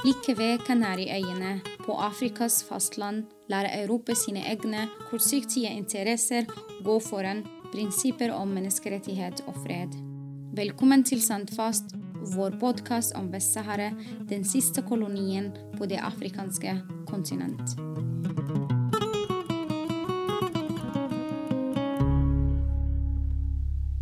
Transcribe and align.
Like 0.00 0.32
ved 0.32 0.62
Kanariøyene, 0.64 1.60
på 1.84 1.92
Afrikas 1.92 2.62
fastland, 2.64 3.24
lærer 3.52 3.82
Europa 3.82 4.14
sine 4.16 4.40
egne 4.48 4.86
kortsiktige 5.10 5.68
interesser 5.76 6.48
gå 6.84 6.94
foran 7.04 7.42
prinsipper 7.72 8.32
om 8.32 8.48
menneskerettighet 8.48 9.42
og 9.44 9.58
fred. 9.60 9.92
Velkommen 10.56 11.04
til 11.04 11.20
Sandfast, 11.20 11.92
vår 12.32 12.56
podkast 12.62 13.12
om 13.12 13.28
Vest-Sahara, 13.28 13.90
den 14.28 14.44
siste 14.44 14.80
kolonien 14.88 15.52
på 15.76 15.84
det 15.84 16.00
afrikanske 16.00 16.78
kontinent. 17.06 17.76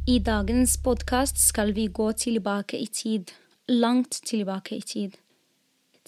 I 0.07 0.23
dagens 0.23 0.79
podkast 0.79 1.49
skal 1.49 1.75
vi 1.75 1.91
gå 1.91 2.13
tilbake 2.13 2.79
i 2.79 2.87
tid, 2.87 3.35
langt 3.67 4.23
tilbake 4.25 4.77
i 4.77 4.81
tid. 4.81 5.25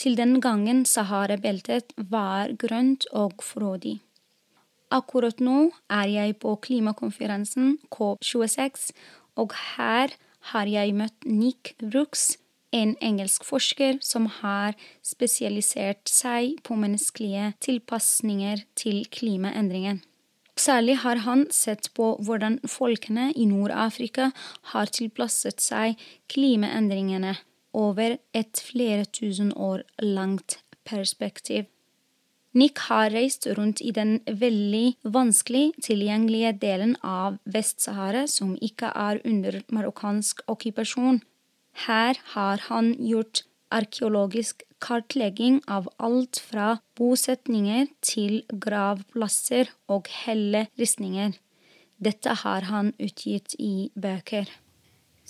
Til 0.01 0.15
den 0.17 0.39
gangen 0.41 0.87
Sahara-beltet 0.89 1.93
var 2.09 2.55
grønt 2.57 3.05
og 3.13 3.43
frodig. 3.45 3.99
Akkurat 4.91 5.43
nå 5.45 5.71
er 5.93 6.07
jeg 6.09 6.39
på 6.41 6.55
klimakonferansen 6.65 7.75
COP26, 7.93 8.95
og 9.37 9.53
her 9.77 10.15
har 10.53 10.71
jeg 10.73 10.95
møtt 10.97 11.27
Nick 11.29 11.75
Brooks, 11.83 12.39
en 12.73 12.95
engelsk 13.03 13.45
forsker 13.45 13.99
som 14.01 14.31
har 14.41 14.79
spesialisert 15.05 16.09
seg 16.09 16.63
på 16.65 16.79
menneskelige 16.81 17.53
tilpasninger 17.61 18.65
til 18.81 19.03
klimaendringen. 19.13 20.01
Særlig 20.57 20.97
har 21.05 21.23
han 21.27 21.45
sett 21.53 21.91
på 21.97 22.15
hvordan 22.25 22.57
folkene 22.69 23.31
i 23.37 23.45
Nord-Afrika 23.53 24.31
har 24.73 24.93
tilpasset 24.97 25.61
seg 25.61 26.01
klimaendringene 26.33 27.37
over 27.73 28.19
et 28.35 28.61
flere 28.61 29.05
tusen 29.05 29.53
år 29.57 29.85
langt 30.03 30.59
perspektiv. 30.85 31.67
Nick 32.53 32.79
har 32.89 33.13
reist 33.15 33.47
rundt 33.47 33.79
i 33.81 33.93
den 33.95 34.17
veldig 34.27 34.97
vanskelig 35.07 35.69
tilgjengelige 35.87 36.51
delen 36.59 36.97
av 37.07 37.37
Vest-Sahara 37.47 38.25
som 38.27 38.57
ikke 38.59 38.91
er 38.91 39.21
under 39.25 39.61
marokkansk 39.71 40.43
okkupasjon. 40.51 41.21
Her 41.87 42.19
har 42.35 42.67
han 42.67 42.97
gjort 42.99 43.45
arkeologisk 43.71 44.65
kartlegging 44.83 45.61
av 45.71 45.87
alt 46.03 46.41
fra 46.43 46.81
bosetninger 46.99 47.87
til 48.03 48.41
gravplasser 48.51 49.71
og 49.87 50.11
helleristninger. 50.25 51.37
Dette 52.03 52.35
har 52.43 52.67
han 52.73 52.91
utgitt 52.99 53.55
i 53.61 53.93
bøker. 53.95 54.51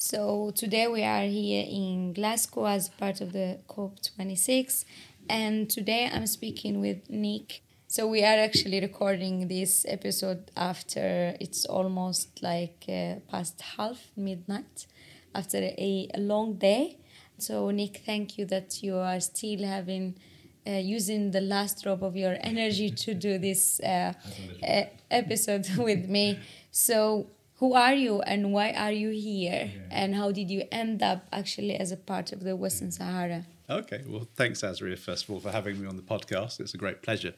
So 0.02 0.50
today 0.54 0.86
we 0.88 1.02
are 1.04 1.24
here 1.26 1.62
in 1.68 2.14
Glasgow 2.14 2.64
as 2.64 2.88
part 2.88 3.20
of 3.20 3.32
the 3.34 3.58
COP26, 3.68 4.86
and 5.28 5.68
today 5.68 6.08
I'm 6.10 6.26
speaking 6.26 6.80
with 6.80 7.10
Nick. 7.10 7.60
So 7.86 8.06
we 8.06 8.24
are 8.24 8.38
actually 8.48 8.80
recording 8.80 9.48
this 9.48 9.84
episode 9.86 10.50
after 10.56 11.36
it's 11.38 11.66
almost 11.66 12.42
like 12.42 12.84
uh, 12.88 13.16
past 13.30 13.60
half 13.76 14.10
midnight, 14.16 14.86
after 15.34 15.58
a, 15.58 16.08
a 16.14 16.18
long 16.18 16.54
day. 16.54 16.96
So, 17.36 17.70
Nick, 17.70 17.98
thank 18.06 18.38
you 18.38 18.46
that 18.46 18.82
you 18.82 18.96
are 18.96 19.20
still 19.20 19.64
having 19.64 20.14
uh, 20.66 20.72
using 20.72 21.30
the 21.30 21.40
last 21.42 21.82
drop 21.82 22.00
of 22.02 22.16
your 22.16 22.36
energy 22.40 22.90
to 22.90 23.12
do 23.14 23.38
this 23.38 23.80
uh, 23.80 24.12
uh, 24.66 24.82
episode 25.10 25.66
with 25.76 26.08
me. 26.08 26.38
So, 26.70 27.26
who 27.60 27.74
are 27.74 27.94
you 27.94 28.22
and 28.22 28.52
why 28.52 28.72
are 28.72 28.90
you 28.90 29.10
here? 29.10 29.70
Yeah. 29.72 29.80
And 29.90 30.14
how 30.14 30.32
did 30.32 30.50
you 30.50 30.64
end 30.72 31.02
up 31.02 31.26
actually 31.30 31.76
as 31.76 31.92
a 31.92 31.96
part 31.96 32.32
of 32.32 32.40
the 32.42 32.56
Western 32.56 32.90
Sahara? 32.90 33.44
Okay, 33.68 34.02
well, 34.08 34.26
thanks, 34.34 34.62
Azria, 34.62 34.98
first 34.98 35.24
of 35.24 35.30
all, 35.30 35.40
for 35.40 35.52
having 35.52 35.80
me 35.80 35.86
on 35.86 35.96
the 35.96 36.02
podcast. 36.02 36.58
It's 36.58 36.74
a 36.74 36.78
great 36.78 37.02
pleasure. 37.02 37.34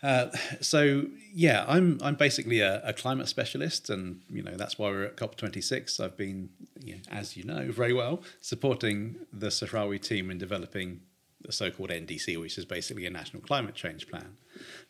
Uh, 0.00 0.28
so 0.60 1.06
yeah, 1.32 1.64
I'm 1.66 1.98
I'm 2.02 2.14
basically 2.14 2.60
a, 2.60 2.80
a, 2.84 2.92
climate 2.92 3.26
specialist, 3.26 3.90
and 3.90 4.20
you 4.30 4.42
know 4.44 4.54
that's 4.54 4.78
why 4.78 4.90
we're 4.90 5.06
at 5.06 5.16
COP26. 5.16 5.98
I've 5.98 6.16
been, 6.16 6.50
you 6.84 6.94
know, 6.94 7.00
as 7.10 7.36
you 7.36 7.42
know 7.42 7.72
very 7.72 7.92
well, 7.92 8.22
supporting 8.40 9.16
the 9.32 9.48
Sahrawi 9.48 10.00
team 10.00 10.30
in 10.30 10.38
developing 10.38 11.00
the 11.42 11.52
so-called 11.52 11.90
NDC, 11.90 12.38
which 12.40 12.58
is 12.58 12.64
basically 12.64 13.06
a 13.06 13.10
national 13.10 13.42
climate 13.42 13.74
change 13.74 14.08
plan. 14.08 14.36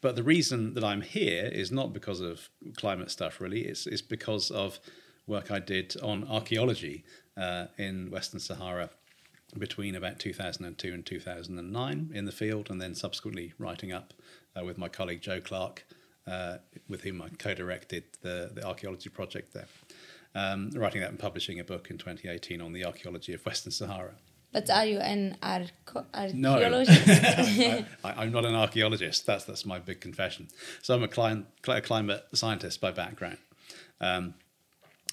But 0.00 0.16
the 0.16 0.22
reason 0.22 0.74
that 0.74 0.84
I'm 0.84 1.02
here 1.02 1.46
is 1.46 1.70
not 1.70 1.92
because 1.92 2.20
of 2.20 2.48
climate 2.76 3.10
stuff, 3.10 3.40
really. 3.40 3.62
It's 3.62 3.86
it's 3.86 4.02
because 4.02 4.50
of 4.50 4.80
work 5.26 5.50
I 5.50 5.58
did 5.58 5.94
on 6.02 6.26
archaeology 6.26 7.04
uh, 7.36 7.66
in 7.76 8.10
Western 8.10 8.40
Sahara 8.40 8.90
between 9.58 9.94
about 9.94 10.18
2002 10.18 10.92
and 10.92 11.06
2009 11.06 12.10
in 12.14 12.24
the 12.24 12.32
field, 12.32 12.70
and 12.70 12.80
then 12.80 12.94
subsequently 12.94 13.52
writing 13.58 13.92
up 13.92 14.12
uh, 14.56 14.64
with 14.64 14.78
my 14.78 14.88
colleague 14.88 15.20
Jo 15.20 15.40
Clarke, 15.40 15.84
uh, 16.26 16.58
with 16.88 17.02
whom 17.02 17.22
I 17.22 17.28
co-directed 17.30 18.04
the, 18.20 18.50
the 18.54 18.66
archaeology 18.66 19.08
project 19.08 19.54
there. 19.54 19.68
Um, 20.34 20.70
writing 20.74 21.00
that 21.00 21.10
and 21.10 21.18
publishing 21.18 21.58
a 21.60 21.64
book 21.64 21.90
in 21.90 21.96
2018 21.96 22.60
on 22.60 22.72
the 22.72 22.84
archaeology 22.84 23.32
of 23.32 23.44
Western 23.46 23.72
Sahara. 23.72 24.14
But 24.52 24.70
are 24.70 24.86
you 24.86 24.98
an 24.98 25.36
arco- 25.42 26.06
archaeologist? 26.14 27.06
No, 27.06 27.84
I, 28.04 28.22
am 28.24 28.32
not 28.32 28.46
an 28.46 28.54
archaeologist. 28.54 29.26
That's 29.26 29.44
that's 29.44 29.66
my 29.66 29.78
big 29.78 30.00
confession. 30.00 30.48
So 30.82 30.94
I'm 30.94 31.02
a, 31.02 31.08
cli- 31.08 31.44
a 31.66 31.80
climate 31.80 32.24
scientist 32.32 32.80
by 32.80 32.90
background. 32.90 33.38
Um, 34.00 34.34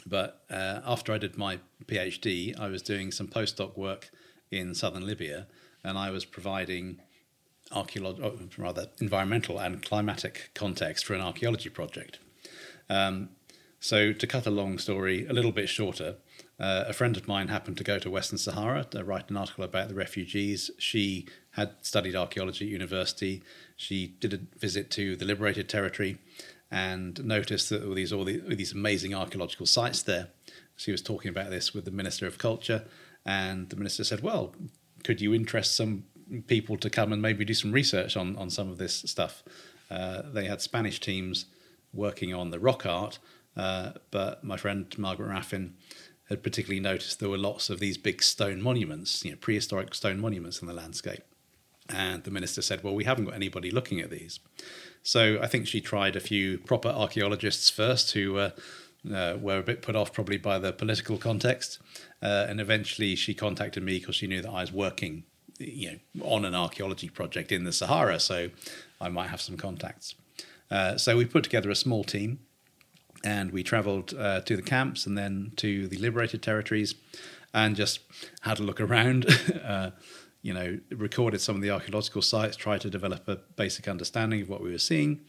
but 0.06 0.44
uh, 0.50 0.82
after 0.86 1.14
I 1.14 1.18
did 1.18 1.38
my 1.38 1.60
PhD, 1.86 2.58
I 2.60 2.68
was 2.68 2.82
doing 2.82 3.12
some 3.12 3.28
postdoc 3.28 3.78
work 3.78 4.10
in 4.52 4.74
southern 4.74 5.06
Libya, 5.06 5.48
and 5.84 5.98
I 5.98 6.12
was 6.12 6.26
providing 6.26 7.02
archaeological, 7.72 8.38
oh, 8.42 8.62
rather 8.62 8.88
environmental 9.00 9.60
and 9.60 9.82
climatic 9.82 10.52
context 10.54 11.06
for 11.06 11.14
an 11.14 11.22
archaeology 11.22 11.70
project. 11.70 12.20
Um, 12.90 13.30
so, 13.80 14.14
to 14.14 14.28
cut 14.28 14.46
a 14.46 14.52
long 14.52 14.78
story 14.78 15.26
a 15.28 15.34
little 15.34 15.52
bit 15.52 15.70
shorter, 15.70 16.16
uh, 16.60 16.86
a 16.88 16.94
friend 16.94 17.18
of 17.18 17.28
mine 17.28 17.50
happened 17.50 17.78
to 17.78 17.84
go 17.84 18.00
to 18.00 18.10
Western 18.10 18.38
Sahara 18.38 18.86
to 18.86 19.04
write 19.04 19.30
an 19.30 19.38
article 19.38 19.64
about 19.64 19.90
the 19.90 19.96
refugees. 19.96 20.72
She 20.78 21.28
had 21.52 21.72
studied 21.82 22.16
archaeology 22.16 22.66
at 22.66 22.72
university. 22.72 23.44
She 23.76 24.08
did 24.08 24.34
a 24.34 24.60
visit 24.60 24.90
to 24.92 25.16
the 25.16 25.26
liberated 25.26 25.68
territory 25.68 26.18
and 26.72 27.24
noticed 27.26 27.70
that 27.70 27.86
all 27.86 27.94
these 27.94 28.14
all, 28.14 28.22
all 28.22 28.56
these 28.56 28.74
amazing 28.74 29.14
archaeological 29.14 29.66
sites 29.66 30.02
there. 30.02 30.30
She 30.76 30.92
was 30.92 31.02
talking 31.02 31.30
about 31.30 31.50
this 31.50 31.74
with 31.74 31.86
the 31.86 31.92
Minister 31.92 32.28
of 32.28 32.38
Culture, 32.38 32.86
and 33.26 33.70
the 33.70 33.76
minister 33.76 34.04
said, 34.04 34.22
"Well, 34.22 34.54
could 35.04 35.22
you 35.22 35.34
interest 35.34 35.76
some 35.76 36.06
people 36.48 36.78
to 36.78 36.90
come 36.90 37.14
and 37.14 37.22
maybe 37.22 37.46
do 37.46 37.54
some 37.54 37.72
research 37.72 38.18
on 38.18 38.36
on 38.38 38.50
some 38.50 38.70
of 38.70 38.78
this 38.78 38.96
stuff. 39.06 39.44
Uh, 39.90 40.24
they 40.34 40.46
had 40.46 40.62
Spanish 40.62 41.00
teams 41.00 41.46
working 41.94 42.34
on 42.34 42.52
the 42.52 42.60
rock 42.60 42.86
art, 42.86 43.20
uh, 43.56 43.92
but 44.12 44.44
my 44.44 44.58
friend 44.58 44.94
Margaret 44.98 45.30
Raffin 45.30 45.74
had 46.30 46.44
particularly 46.44 46.80
noticed 46.80 47.20
there 47.20 47.30
were 47.30 47.38
lots 47.38 47.70
of 47.70 47.80
these 47.80 47.98
big 47.98 48.24
stone 48.24 48.62
monuments, 48.62 49.24
you 49.24 49.32
know, 49.32 49.38
prehistoric 49.38 49.94
stone 49.94 50.20
monuments 50.20 50.62
in 50.62 50.68
the 50.68 50.74
landscape. 50.74 51.24
And 51.88 52.24
the 52.24 52.32
minister 52.32 52.62
said, 52.62 52.84
"Well, 52.84 52.96
we 52.96 53.04
haven't 53.04 53.26
got 53.26 53.36
anybody 53.36 53.70
looking 53.70 54.00
at 54.00 54.10
these." 54.10 54.40
So 55.04 55.40
I 55.40 55.48
think 55.48 55.68
she 55.68 55.82
tried 55.82 56.16
a 56.16 56.20
few 56.20 56.58
proper 56.58 56.90
archaeologists 56.90 57.70
first 57.70 58.14
who 58.14 58.38
uh, 58.38 58.50
uh, 59.14 59.38
were 59.40 59.60
a 59.60 59.64
bit 59.64 59.84
put 59.84 59.96
off 59.96 60.12
probably 60.12 60.38
by 60.38 60.58
the 60.58 60.74
political 60.74 61.18
context. 61.18 61.80
Uh, 62.24 62.48
and 62.50 62.60
eventually 62.60 63.16
she 63.16 63.36
contacted 63.36 63.84
me 63.84 64.00
because 64.00 64.16
she 64.16 64.26
knew 64.26 64.42
that 64.42 64.50
I 64.50 64.62
was 64.62 64.72
working 64.72 65.26
you 65.60 66.00
know, 66.16 66.26
on 66.26 66.44
an 66.44 66.56
archaeology 66.56 67.10
project 67.10 67.52
in 67.52 67.64
the 67.64 67.72
Sahara, 67.72 68.20
so 68.20 68.50
I 69.00 69.10
might 69.10 69.28
have 69.28 69.42
some 69.42 69.58
contacts. 69.58 70.16
Uh, 70.72 70.98
so 70.98 71.16
we 71.18 71.26
put 71.26 71.44
together 71.44 71.70
a 71.70 71.76
small 71.76 72.04
team 72.04 72.40
and 73.26 73.52
we 73.52 73.64
traveled 73.64 74.14
uh, 74.14 74.42
to 74.42 74.56
the 74.56 74.62
camps 74.62 75.06
and 75.06 75.18
then 75.18 75.52
to 75.58 75.88
the 75.88 75.98
liberated 75.98 76.42
territories 76.42 76.96
and 77.54 77.76
just 77.76 78.00
had 78.42 78.60
a 78.60 78.64
look 78.64 78.80
around. 78.80 79.26
uh, 79.66 79.92
you 80.42 80.54
know, 80.54 80.78
recorded 80.92 81.42
some 81.42 81.56
of 81.56 81.64
the 81.64 81.72
archaeological 81.72 82.22
sites, 82.22 82.56
tried 82.56 82.80
to 82.80 82.88
develop 82.88 83.28
a 83.28 83.38
basic 83.56 83.88
understanding 83.88 84.44
of 84.44 84.48
what 84.48 84.62
we 84.62 84.70
were 84.70 84.78
seeing, 84.78 85.22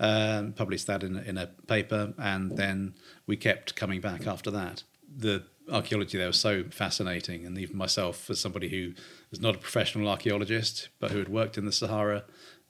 um, 0.00 0.54
published 0.54 0.86
that 0.86 1.02
in, 1.02 1.18
in 1.18 1.36
a 1.36 1.46
paper, 1.66 2.14
and 2.16 2.56
then 2.56 2.94
we 3.26 3.36
kept 3.36 3.76
coming 3.76 4.00
back 4.00 4.26
after 4.26 4.50
that. 4.50 4.82
The 5.14 5.42
archaeology 5.70 6.16
there 6.16 6.26
was 6.26 6.40
so 6.40 6.64
fascinating, 6.70 7.44
and 7.44 7.58
even 7.58 7.76
myself, 7.76 8.30
as 8.30 8.40
somebody 8.40 8.70
who 8.70 8.94
was 9.30 9.42
not 9.42 9.54
a 9.54 9.58
professional 9.58 10.08
archaeologist 10.08 10.88
but 11.00 11.10
who 11.10 11.18
had 11.18 11.28
worked 11.28 11.58
in 11.58 11.66
the 11.66 11.72
Sahara, 11.72 12.24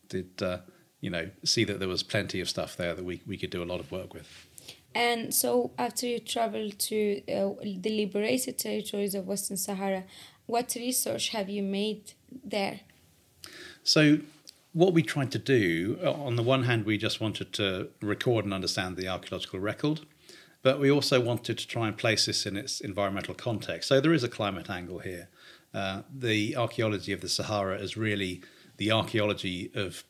did 0.09 0.43
uh, 0.43 0.59
you 1.01 1.09
know 1.09 1.31
see 1.45 1.63
that 1.63 1.79
there 1.79 1.89
was 1.89 2.03
plenty 2.03 2.41
of 2.41 2.49
stuff 2.49 2.77
there 2.77 2.95
that 2.97 3.05
we 3.05 3.23
we 3.29 3.37
could 3.37 3.51
do 3.51 3.63
a 3.63 3.65
lot 3.65 3.79
of 3.79 3.93
work 3.93 4.13
with. 4.13 4.49
And 4.95 5.35
so, 5.35 5.71
after 5.79 6.07
you 6.07 6.19
traveled 6.19 6.79
to 6.81 7.23
uh, 7.29 7.55
the 7.63 7.91
liberated 7.91 8.59
territories 8.59 9.15
of 9.15 9.27
Western 9.27 9.57
Sahara, 9.57 10.05
what 10.47 10.75
research 10.75 11.31
have 11.31 11.49
you 11.49 11.63
made 11.63 12.13
there? 12.45 12.81
So, 13.83 14.19
what 14.73 14.93
we 14.93 15.03
tried 15.03 15.31
to 15.33 15.39
do, 15.39 15.99
uh, 16.03 16.13
on 16.13 16.37
the 16.37 16.43
one 16.43 16.65
hand, 16.65 16.85
we 16.85 16.99
just 16.99 17.21
wanted 17.21 17.53
to 17.55 17.89
record 18.01 18.45
and 18.45 18.55
understand 18.55 18.97
the 18.97 19.09
archaeological 19.09 19.61
record. 19.61 20.01
But 20.63 20.79
we 20.79 20.91
also 20.91 21.21
wanted 21.21 21.59
to 21.59 21.67
try 21.67 21.89
and 21.89 21.99
place 21.99 22.27
this 22.27 22.47
in 22.47 22.57
its 22.57 22.81
environmental 22.81 23.35
context. 23.35 23.89
So 23.89 24.01
there 24.01 24.15
is 24.15 24.23
a 24.23 24.29
climate 24.29 24.71
angle 24.71 25.01
here. 25.01 25.29
uh, 25.75 26.03
the 26.15 26.57
archaeology 26.57 27.13
of 27.13 27.21
the 27.21 27.29
Sahara 27.29 27.79
is 27.79 27.97
really 27.97 28.43
the 28.77 28.91
archaeology 28.91 29.71
of 29.75 30.05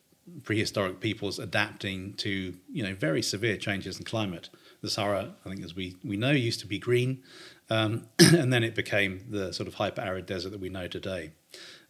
prehistoric 0.45 1.01
peoples 1.01 1.39
adapting 1.39 2.15
to 2.15 2.55
you 2.73 2.83
know 2.83 2.95
very 2.95 3.23
severe 3.23 3.57
changes 3.57 3.99
in 3.99 4.05
climate. 4.05 4.49
The 4.83 4.91
Sahara, 4.91 5.35
I 5.45 5.49
think, 5.49 5.65
as 5.65 5.75
we 5.75 5.97
we 6.05 6.17
know, 6.17 6.33
used 6.33 6.61
to 6.61 6.67
be 6.67 6.79
green, 6.79 7.23
um, 7.71 8.09
and 8.19 8.53
then 8.53 8.65
it 8.65 8.75
became 8.75 9.25
the 9.31 9.53
sort 9.53 9.69
of 9.69 9.75
hyper 9.75 10.03
arid 10.03 10.27
desert 10.27 10.51
that 10.51 10.61
we 10.61 10.69
know 10.69 10.89
today. 10.89 11.33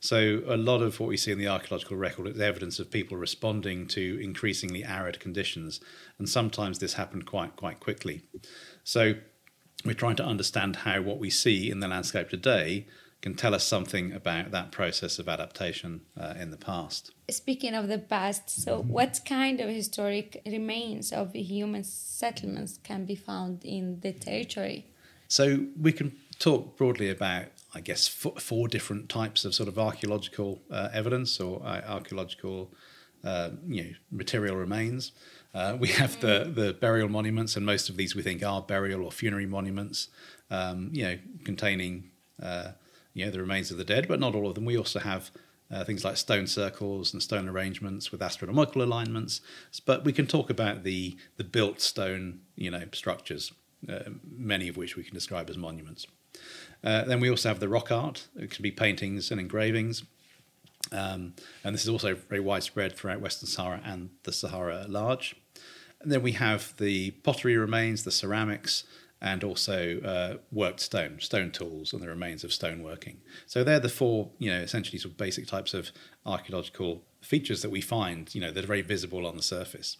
So 0.00 0.42
a 0.46 0.56
lot 0.56 0.82
of 0.82 0.98
what 1.00 1.08
we 1.08 1.16
see 1.16 1.32
in 1.32 1.38
the 1.38 1.48
archaeological 1.48 1.96
record 1.96 2.26
is 2.26 2.40
evidence 2.40 2.78
of 2.78 2.90
people 2.90 3.16
responding 3.16 3.86
to 3.88 4.18
increasingly 4.22 4.84
arid 4.84 5.20
conditions, 5.20 5.80
and 6.18 6.28
sometimes 6.28 6.78
this 6.78 6.94
happened 6.94 7.26
quite 7.26 7.56
quite 7.56 7.80
quickly. 7.80 8.22
So 8.84 9.14
we're 9.84 9.94
trying 9.94 10.16
to 10.16 10.24
understand 10.24 10.76
how 10.76 11.00
what 11.02 11.18
we 11.18 11.30
see 11.30 11.70
in 11.70 11.80
the 11.80 11.88
landscape 11.88 12.28
today 12.28 12.86
can 13.22 13.34
tell 13.34 13.54
us 13.54 13.64
something 13.64 14.12
about 14.12 14.50
that 14.50 14.72
process 14.72 15.18
of 15.20 15.28
adaptation 15.28 16.02
uh, 16.20 16.34
in 16.38 16.50
the 16.50 16.56
past. 16.56 17.12
Speaking 17.30 17.72
of 17.72 17.86
the 17.86 17.98
past, 17.98 18.50
so 18.50 18.82
what 18.82 19.20
kind 19.24 19.60
of 19.60 19.70
historic 19.70 20.42
remains 20.44 21.12
of 21.12 21.32
human 21.32 21.84
settlements 21.84 22.80
can 22.82 23.06
be 23.06 23.14
found 23.14 23.64
in 23.64 24.00
the 24.00 24.12
territory? 24.12 24.86
So 25.28 25.66
we 25.80 25.92
can 25.92 26.12
talk 26.40 26.76
broadly 26.76 27.08
about, 27.08 27.46
I 27.74 27.80
guess, 27.80 28.08
four, 28.08 28.34
four 28.38 28.68
different 28.68 29.08
types 29.08 29.44
of 29.44 29.54
sort 29.54 29.68
of 29.68 29.78
archaeological 29.78 30.60
uh, 30.70 30.88
evidence 30.92 31.38
or 31.40 31.62
uh, 31.64 31.80
archaeological, 31.86 32.74
uh, 33.24 33.50
you 33.66 33.84
know, 33.84 33.90
material 34.10 34.56
remains. 34.56 35.12
Uh, 35.54 35.76
we 35.78 35.88
have 35.88 36.20
the 36.20 36.50
the 36.52 36.72
burial 36.74 37.08
monuments, 37.08 37.56
and 37.56 37.64
most 37.64 37.88
of 37.88 37.96
these 37.96 38.16
we 38.16 38.22
think 38.22 38.42
are 38.42 38.60
burial 38.62 39.04
or 39.04 39.12
funerary 39.12 39.46
monuments, 39.46 40.08
um, 40.50 40.90
you 40.92 41.04
know, 41.04 41.18
containing 41.44 42.10
uh, 42.42 42.72
you 43.14 43.24
know, 43.24 43.30
the 43.30 43.40
remains 43.40 43.70
of 43.70 43.78
the 43.78 43.84
dead, 43.84 44.08
but 44.08 44.20
not 44.20 44.34
all 44.34 44.48
of 44.48 44.54
them. 44.54 44.64
We 44.64 44.76
also 44.76 45.00
have 45.00 45.30
uh, 45.70 45.84
things 45.84 46.04
like 46.04 46.16
stone 46.16 46.46
circles 46.46 47.12
and 47.12 47.22
stone 47.22 47.48
arrangements 47.48 48.12
with 48.12 48.22
astronomical 48.22 48.82
alignments. 48.82 49.40
But 49.86 50.04
we 50.04 50.12
can 50.12 50.26
talk 50.26 50.50
about 50.50 50.84
the 50.84 51.16
the 51.36 51.44
built 51.44 51.80
stone, 51.80 52.40
you 52.56 52.70
know, 52.70 52.84
structures, 52.92 53.52
uh, 53.88 54.10
many 54.36 54.68
of 54.68 54.76
which 54.76 54.96
we 54.96 55.02
can 55.02 55.14
describe 55.14 55.48
as 55.48 55.56
monuments. 55.56 56.06
Uh, 56.84 57.04
then 57.04 57.20
we 57.20 57.30
also 57.30 57.48
have 57.48 57.60
the 57.60 57.68
rock 57.68 57.90
art. 57.90 58.28
It 58.36 58.50
can 58.50 58.62
be 58.62 58.70
paintings 58.70 59.30
and 59.30 59.40
engravings. 59.40 60.04
Um, 60.90 61.34
and 61.64 61.74
this 61.74 61.82
is 61.82 61.88
also 61.88 62.14
very 62.14 62.40
widespread 62.40 62.96
throughout 62.96 63.20
Western 63.20 63.48
Sahara 63.48 63.80
and 63.84 64.10
the 64.24 64.32
Sahara 64.32 64.82
at 64.82 64.90
large. 64.90 65.36
And 66.00 66.10
then 66.10 66.22
we 66.22 66.32
have 66.32 66.74
the 66.78 67.12
pottery 67.22 67.56
remains, 67.56 68.02
the 68.02 68.10
ceramics, 68.10 68.84
and 69.22 69.44
also 69.44 70.00
uh, 70.00 70.36
worked 70.50 70.80
stone, 70.80 71.20
stone 71.20 71.52
tools, 71.52 71.92
and 71.92 72.02
the 72.02 72.08
remains 72.08 72.42
of 72.42 72.50
stoneworking. 72.50 73.18
So 73.46 73.62
they're 73.62 73.80
the 73.80 73.88
four, 73.88 74.30
you 74.38 74.50
know, 74.50 74.58
essentially 74.58 74.98
sort 74.98 75.12
of 75.12 75.16
basic 75.16 75.46
types 75.46 75.74
of 75.74 75.92
archaeological 76.26 77.04
features 77.20 77.62
that 77.62 77.70
we 77.70 77.80
find, 77.80 78.34
you 78.34 78.40
know, 78.40 78.50
that 78.50 78.64
are 78.64 78.66
very 78.66 78.82
visible 78.82 79.24
on 79.24 79.36
the 79.36 79.42
surface. 79.42 79.96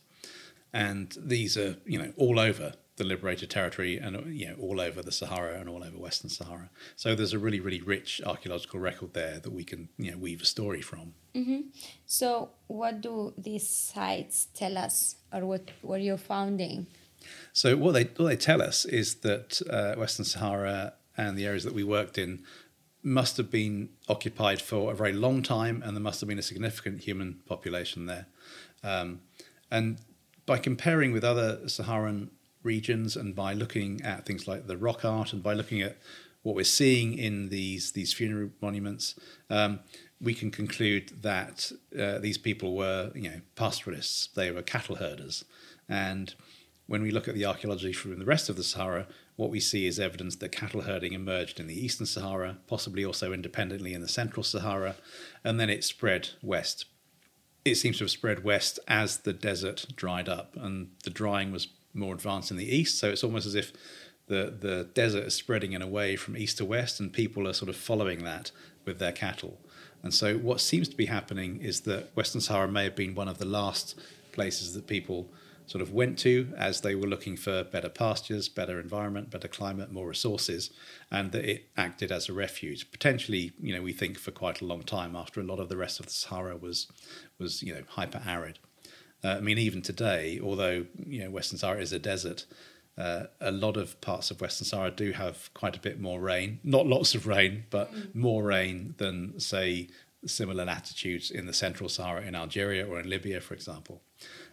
And 0.73 1.17
these 1.17 1.57
are, 1.57 1.77
you 1.87 1.99
know, 1.99 2.13
all 2.17 2.41
over 2.41 2.75
the 2.97 3.05
liberated 3.05 3.49
territory 3.49 3.97
and 3.97 4.39
you 4.39 4.47
know 4.47 4.55
all 4.61 4.79
over 4.79 5.01
the 5.03 5.11
Sahara 5.11 5.59
and 5.59 5.67
all 5.67 5.83
over 5.83 5.97
Western 5.97 6.29
Sahara. 6.29 6.69
So 6.95 7.15
there's 7.15 7.33
a 7.33 7.39
really 7.39 7.59
really 7.59 7.81
rich 7.81 8.21
archaeological 8.27 8.81
record 8.81 9.15
there 9.15 9.41
that 9.41 9.51
we 9.51 9.65
can 9.65 9.89
you 9.97 10.11
know 10.11 10.19
weave 10.19 10.43
a 10.43 10.45
story 10.45 10.83
from. 10.83 11.15
Mm-hmm. 11.35 11.61
So 12.05 12.51
what 12.67 13.01
do 13.01 13.33
these 13.39 13.67
sites 13.67 14.49
tell 14.53 14.77
us, 14.77 15.17
or 15.33 15.47
what 15.47 15.71
were 15.83 15.97
you 15.97 16.19
founding? 16.19 16.87
So 17.53 17.77
what 17.77 17.93
they 17.93 18.05
what 18.05 18.29
they 18.29 18.37
tell 18.37 18.63
us 18.63 18.85
is 18.85 19.17
that 19.17 19.63
uh, 19.69 19.95
Western 19.99 20.25
Sahara 20.25 20.95
and 21.17 21.37
the 21.37 21.47
areas 21.47 21.65
that 21.65 21.75
we 21.75 21.85
worked 21.85 22.19
in 22.19 22.43
must 23.03 23.37
have 23.37 23.51
been 23.51 23.89
occupied 24.09 24.63
for 24.63 24.93
a 24.93 24.95
very 24.95 25.13
long 25.13 25.43
time, 25.43 25.83
and 25.85 25.97
there 25.97 26.03
must 26.03 26.21
have 26.21 26.29
been 26.29 26.39
a 26.39 26.43
significant 26.43 27.03
human 27.03 27.41
population 27.47 28.07
there. 28.07 28.27
Um, 28.85 29.21
and 29.71 29.99
by 30.47 30.59
comparing 30.59 31.13
with 31.13 31.25
other 31.25 31.69
Saharan 31.69 32.31
regions, 32.63 33.17
and 33.17 33.35
by 33.35 33.55
looking 33.55 34.01
at 34.03 34.25
things 34.25 34.47
like 34.47 34.67
the 34.67 34.77
rock 34.77 35.05
art, 35.05 35.33
and 35.33 35.43
by 35.43 35.55
looking 35.55 35.83
at 35.83 35.99
what 36.43 36.55
we're 36.55 36.65
seeing 36.65 37.19
in 37.19 37.49
these 37.49 37.93
these 37.93 38.13
funerary 38.13 38.51
monuments, 38.61 39.19
um, 39.51 39.81
we 40.21 40.35
can 40.35 40.51
conclude 40.51 41.23
that 41.23 41.73
uh, 41.99 42.19
these 42.19 42.39
people 42.39 42.77
were, 42.77 43.11
you 43.15 43.31
know, 43.31 43.41
pastoralists. 43.57 44.29
They 44.35 44.51
were 44.51 44.63
cattle 44.63 44.97
herders, 44.97 45.45
and 45.89 46.35
when 46.87 47.03
we 47.03 47.11
look 47.11 47.29
at 47.29 47.35
the 47.35 47.45
archaeology 47.45 47.93
from 47.93 48.19
the 48.19 48.25
rest 48.25 48.49
of 48.49 48.57
the 48.57 48.63
Sahara, 48.63 49.07
what 49.37 49.51
we 49.51 49.61
see 49.61 49.87
is 49.87 49.99
evidence 49.99 50.37
that 50.37 50.53
cattle 50.53 50.83
herding 50.83 51.13
emerged 51.13 51.59
in 51.59 51.67
the 51.67 51.85
eastern 51.85 52.07
Sahara, 52.07 52.59
possibly 52.67 53.05
also 53.05 53.33
independently 53.33 53.95
in 53.95 54.03
the 54.03 54.09
central 54.09 54.43
Sahara, 54.43 54.97
and 55.45 55.59
then 55.59 55.71
it 55.71 55.85
spread 55.85 56.31
west. 56.43 56.85
It 57.65 57.77
seems 57.77 57.99
to 57.99 58.05
have 58.05 58.11
spread 58.11 58.45
west 58.45 58.79
as 58.89 59.19
the 59.19 59.33
desert 59.33 59.87
dried 59.95 60.29
up, 60.29 60.57
and 60.57 60.91
the 61.05 61.11
drying 61.11 61.53
was 61.53 61.69
more 61.95 62.15
advanced 62.15 62.51
in 62.51 62.57
the 62.57 62.77
east. 62.77 62.99
So 62.99 63.11
it's 63.11 63.25
almost 63.25 63.47
as 63.47 63.55
if 63.55 63.73
the, 64.27 64.55
the 64.59 64.89
desert 64.95 65.25
is 65.25 65.35
spreading 65.35 65.73
in 65.73 65.83
a 65.83 65.87
way 65.87 66.17
from 66.17 66.37
east 66.37 66.59
to 66.59 66.65
west, 66.65 67.01
and 67.01 67.13
people 67.13 67.47
are 67.47 67.53
sort 67.53 67.69
of 67.69 67.77
following 67.77 68.25
that 68.25 68.51
with 68.85 68.99
their 68.99 69.13
cattle. 69.13 69.59
And 70.03 70.13
so 70.13 70.37
what 70.37 70.61
seems 70.61 70.89
to 70.89 70.97
be 70.97 71.07
happening 71.07 71.61
is 71.61 71.83
that 71.83 72.11
Western 72.17 72.41
Sahara 72.41 72.69
may 72.69 72.85
have 72.85 72.97
been 72.97 73.15
one 73.15 73.29
of 73.29 73.39
the 73.39 73.45
last 73.45 73.99
places 74.33 74.75
that 74.75 74.87
people 74.87 75.31
sort 75.67 75.83
of 75.83 75.93
went 75.93 76.19
to 76.21 76.53
as 76.57 76.81
they 76.81 76.95
were 76.95 77.07
looking 77.07 77.37
for 77.37 77.65
better 77.65 77.89
pastures, 77.89 78.49
better 78.49 78.81
environment, 78.81 79.31
better 79.31 79.49
climate, 79.49 79.93
more 79.93 80.09
resources, 80.09 80.71
and 81.11 81.33
that 81.33 81.45
it 81.45 81.69
acted 81.77 82.13
as 82.13 82.29
a 82.29 82.33
refuge. 82.33 82.91
Potentially, 82.91 83.53
you 83.61 83.75
know, 83.75 83.83
we 83.83 83.93
think 83.93 84.19
for 84.19 84.31
quite 84.31 84.61
a 84.61 84.65
long 84.65 84.83
time 84.83 85.17
after 85.17 85.41
a 85.41 85.45
lot 85.45 85.61
of 85.61 85.69
the 85.69 85.77
rest 85.77 86.01
of 86.01 86.07
the 86.07 86.13
Sahara 86.13 86.57
was 86.57 86.89
was 87.39 87.63
you 87.63 87.75
know 87.75 87.83
hyper 87.89 88.23
arid. 88.27 88.59
Uh, 89.25 89.37
I 89.37 89.41
mean, 89.41 89.59
even 89.59 89.83
today, 89.83 90.41
although 90.43 90.87
you 90.97 91.25
know 91.25 91.31
Western 91.31 91.59
Sahara 91.59 91.81
is 91.81 91.93
a 91.93 91.99
desert, 91.99 92.45
uh, 92.99 93.25
a 93.41 93.51
lot 93.51 93.77
of 93.77 94.01
parts 94.01 94.31
of 94.31 94.41
Western 94.41 94.67
Sahara 94.67 94.91
do 94.91 95.13
have 95.13 95.51
quite 95.55 95.77
a 95.77 95.81
bit 95.81 96.01
more 96.01 96.21
rain. 96.21 96.61
Not 96.63 96.87
lots 96.87 97.15
of 97.15 97.27
rain, 97.27 97.65
but 97.71 97.93
mm. 97.93 98.15
more 98.15 98.43
rain 98.43 98.95
than 98.99 99.39
say 99.41 99.89
similar 100.27 100.65
latitudes 100.65 101.31
in 101.31 101.47
the 101.47 101.53
Central 101.53 101.89
Sahara 101.89 102.23
in 102.23 102.35
Algeria 102.35 102.87
or 102.87 103.01
in 103.01 103.09
Libya, 103.09 103.41
for 103.41 103.55
example. 103.55 104.03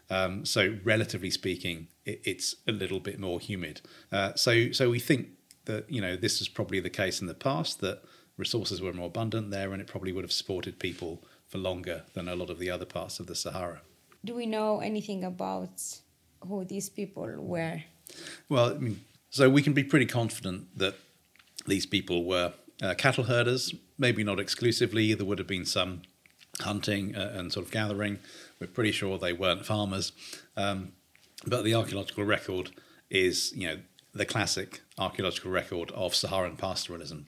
Um, 0.10 0.46
so 0.46 0.78
relatively 0.84 1.30
speaking, 1.30 1.88
it, 2.06 2.22
it's 2.24 2.56
a 2.68 2.72
little 2.72 3.00
bit 3.00 3.20
more 3.20 3.40
humid. 3.40 3.82
Uh, 4.12 4.34
so 4.36 4.72
so 4.72 4.90
we 4.90 5.00
think 5.00 5.30
that 5.66 5.90
you 5.90 6.02
know 6.02 6.16
this 6.16 6.40
was 6.40 6.50
probably 6.50 6.80
the 6.80 6.90
case 6.90 7.22
in 7.22 7.28
the 7.28 7.34
past 7.34 7.80
that 7.82 8.02
resources 8.38 8.82
were 8.82 8.94
more 8.94 9.08
abundant 9.08 9.52
there, 9.52 9.72
and 9.72 9.82
it 9.82 9.88
probably 9.88 10.12
would 10.12 10.24
have 10.24 10.32
supported 10.32 10.80
people 10.80 11.24
for 11.48 11.58
longer 11.58 12.04
than 12.14 12.28
a 12.28 12.36
lot 12.36 12.50
of 12.50 12.60
the 12.60 12.70
other 12.70 12.86
parts 12.86 13.20
of 13.20 13.28
the 13.28 13.36
Sahara. 13.36 13.82
Do 14.24 14.36
we 14.36 14.46
know 14.46 14.80
anything 14.80 15.24
about 15.24 15.82
who 16.48 16.66
these 16.66 16.90
people 16.90 17.28
were? 17.38 17.84
Well, 18.48 18.76
I 18.76 18.78
mean, 18.78 19.02
so 19.30 19.50
we 19.50 19.62
can 19.62 19.74
be 19.74 19.84
pretty 19.84 20.06
confident 20.06 20.78
that 20.78 20.96
these 21.68 21.86
people 21.86 22.26
were 22.26 22.54
uh, 22.82 22.96
cattle 22.96 23.26
herders, 23.26 23.74
maybe 23.98 24.24
not 24.24 24.40
exclusively. 24.40 25.14
There 25.14 25.26
would 25.26 25.40
have 25.40 25.48
been 25.48 25.66
some 25.66 26.02
hunting 26.62 27.16
uh, 27.16 27.34
and 27.36 27.52
sort 27.52 27.66
of 27.66 27.72
gathering. 27.72 28.20
We're 28.60 28.68
pretty 28.68 28.92
sure 28.92 29.18
they 29.18 29.34
weren't 29.34 29.66
farmers, 29.66 30.12
um, 30.58 30.94
but 31.46 31.64
the 31.64 31.74
archaeological 31.74 32.24
record 32.24 32.72
is, 33.10 33.54
you 33.56 33.68
know, 33.68 33.78
the 34.14 34.26
classic 34.26 34.82
archaeological 34.98 35.52
record 35.52 35.92
of 35.92 36.16
Saharan 36.16 36.58
pastoralism. 36.58 37.26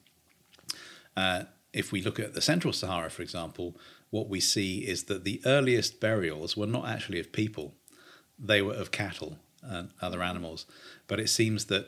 Uh, 1.15 1.43
if 1.73 1.91
we 1.91 2.01
look 2.01 2.19
at 2.19 2.33
the 2.33 2.41
Central 2.41 2.73
Sahara, 2.73 3.09
for 3.09 3.21
example, 3.21 3.77
what 4.09 4.27
we 4.27 4.39
see 4.39 4.79
is 4.79 5.03
that 5.03 5.23
the 5.23 5.41
earliest 5.45 5.99
burials 5.99 6.57
were 6.57 6.67
not 6.67 6.87
actually 6.87 7.19
of 7.19 7.31
people; 7.31 7.73
they 8.37 8.61
were 8.61 8.73
of 8.73 8.91
cattle 8.91 9.39
and 9.61 9.89
other 10.01 10.21
animals. 10.21 10.65
But 11.07 11.19
it 11.19 11.29
seems 11.29 11.65
that 11.65 11.87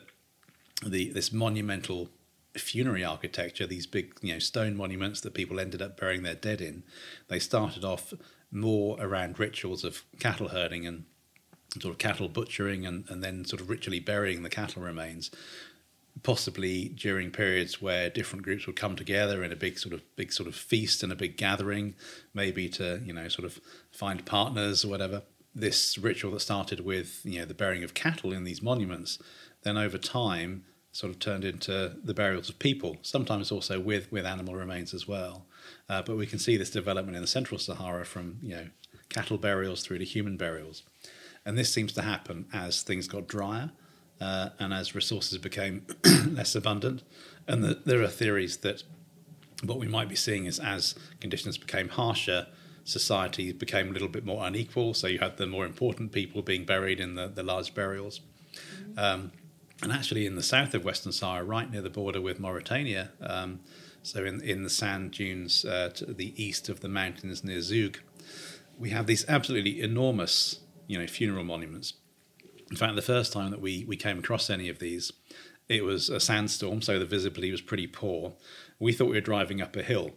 the 0.84 1.10
this 1.10 1.32
monumental 1.32 2.08
funerary 2.56 3.04
architecture, 3.04 3.66
these 3.66 3.86
big 3.86 4.14
you 4.22 4.32
know 4.32 4.38
stone 4.38 4.76
monuments 4.76 5.20
that 5.22 5.34
people 5.34 5.60
ended 5.60 5.82
up 5.82 5.98
burying 5.98 6.22
their 6.22 6.34
dead 6.34 6.60
in, 6.60 6.84
they 7.28 7.38
started 7.38 7.84
off 7.84 8.12
more 8.50 8.96
around 9.00 9.38
rituals 9.38 9.84
of 9.84 10.04
cattle 10.20 10.48
herding 10.48 10.86
and 10.86 11.04
sort 11.80 11.92
of 11.92 11.98
cattle 11.98 12.28
butchering 12.28 12.86
and, 12.86 13.04
and 13.08 13.22
then 13.22 13.44
sort 13.44 13.60
of 13.60 13.68
ritually 13.68 13.98
burying 13.98 14.42
the 14.42 14.48
cattle 14.48 14.82
remains 14.82 15.30
possibly 16.22 16.88
during 16.90 17.30
periods 17.30 17.82
where 17.82 18.08
different 18.08 18.44
groups 18.44 18.66
would 18.66 18.76
come 18.76 18.94
together 18.94 19.42
in 19.42 19.50
a 19.50 19.56
big 19.56 19.78
sort 19.78 19.92
of 19.92 20.02
big 20.14 20.32
sort 20.32 20.48
of 20.48 20.54
feast 20.54 21.02
and 21.02 21.10
a 21.10 21.16
big 21.16 21.36
gathering 21.36 21.94
maybe 22.32 22.68
to 22.68 23.00
you 23.04 23.12
know 23.12 23.26
sort 23.28 23.44
of 23.44 23.60
find 23.90 24.24
partners 24.24 24.84
or 24.84 24.88
whatever. 24.88 25.22
This 25.56 25.98
ritual 25.98 26.32
that 26.32 26.40
started 26.40 26.80
with 26.80 27.20
you 27.24 27.40
know 27.40 27.44
the 27.44 27.54
burying 27.54 27.82
of 27.82 27.94
cattle 27.94 28.32
in 28.32 28.44
these 28.44 28.62
monuments 28.62 29.18
then 29.64 29.76
over 29.76 29.98
time 29.98 30.64
sort 30.94 31.12
of 31.12 31.18
turned 31.18 31.44
into 31.44 31.96
the 32.04 32.14
burials 32.14 32.48
of 32.48 32.56
people, 32.60 32.96
sometimes 33.02 33.50
also 33.50 33.80
with, 33.80 34.10
with 34.12 34.24
animal 34.24 34.54
remains 34.54 34.94
as 34.94 35.08
well. 35.08 35.44
Uh, 35.88 36.00
but 36.02 36.16
we 36.16 36.24
can 36.24 36.38
see 36.38 36.56
this 36.56 36.70
development 36.70 37.16
in 37.16 37.20
the 37.20 37.26
central 37.26 37.58
Sahara 37.58 38.06
from 38.06 38.38
you 38.40 38.54
know 38.54 38.66
cattle 39.08 39.36
burials 39.36 39.82
through 39.82 39.98
to 39.98 40.04
human 40.04 40.36
burials. 40.36 40.84
And 41.44 41.58
this 41.58 41.72
seems 41.72 41.92
to 41.94 42.02
happen 42.02 42.46
as 42.52 42.82
things 42.82 43.08
got 43.08 43.26
drier 43.26 43.72
uh, 44.20 44.50
and 44.60 44.72
as 44.72 44.94
resources 44.94 45.36
became 45.38 45.84
less 46.30 46.54
abundant. 46.54 47.02
And 47.48 47.64
the, 47.64 47.80
there 47.84 48.00
are 48.00 48.08
theories 48.08 48.58
that 48.58 48.84
what 49.64 49.78
we 49.80 49.88
might 49.88 50.08
be 50.08 50.16
seeing 50.16 50.46
is 50.46 50.60
as 50.60 50.94
conditions 51.20 51.58
became 51.58 51.88
harsher, 51.88 52.46
society 52.84 53.50
became 53.50 53.88
a 53.88 53.92
little 53.92 54.08
bit 54.08 54.24
more 54.24 54.46
unequal. 54.46 54.94
So 54.94 55.08
you 55.08 55.18
had 55.18 55.38
the 55.38 55.46
more 55.48 55.66
important 55.66 56.12
people 56.12 56.40
being 56.40 56.64
buried 56.64 57.00
in 57.00 57.16
the, 57.16 57.26
the 57.26 57.42
large 57.42 57.74
burials. 57.74 58.20
Um, 58.96 59.32
and 59.82 59.92
actually, 59.92 60.26
in 60.26 60.36
the 60.36 60.42
south 60.42 60.74
of 60.74 60.84
Western 60.84 61.12
Sahara, 61.12 61.44
right 61.44 61.70
near 61.70 61.82
the 61.82 61.90
border 61.90 62.20
with 62.20 62.40
Mauritania, 62.40 63.10
um, 63.20 63.60
so 64.02 64.24
in, 64.24 64.40
in 64.42 64.62
the 64.62 64.70
sand 64.70 65.12
dunes 65.12 65.64
uh, 65.64 65.90
to 65.94 66.12
the 66.12 66.32
east 66.42 66.68
of 66.68 66.80
the 66.80 66.88
mountains 66.88 67.42
near 67.42 67.60
Zug, 67.60 67.98
we 68.78 68.90
have 68.90 69.06
these 69.06 69.24
absolutely 69.28 69.80
enormous, 69.80 70.60
you 70.86 70.98
know, 70.98 71.06
funeral 71.06 71.44
monuments. 71.44 71.94
In 72.70 72.76
fact, 72.76 72.96
the 72.96 73.02
first 73.02 73.32
time 73.32 73.50
that 73.50 73.60
we, 73.60 73.84
we 73.86 73.96
came 73.96 74.18
across 74.18 74.50
any 74.50 74.68
of 74.68 74.78
these, 74.78 75.12
it 75.68 75.84
was 75.84 76.10
a 76.10 76.20
sandstorm, 76.20 76.82
so 76.82 76.98
the 76.98 77.06
visibility 77.06 77.50
was 77.50 77.60
pretty 77.60 77.86
poor. 77.86 78.34
We 78.78 78.92
thought 78.92 79.06
we 79.06 79.16
were 79.16 79.20
driving 79.20 79.62
up 79.62 79.76
a 79.76 79.82
hill, 79.82 80.10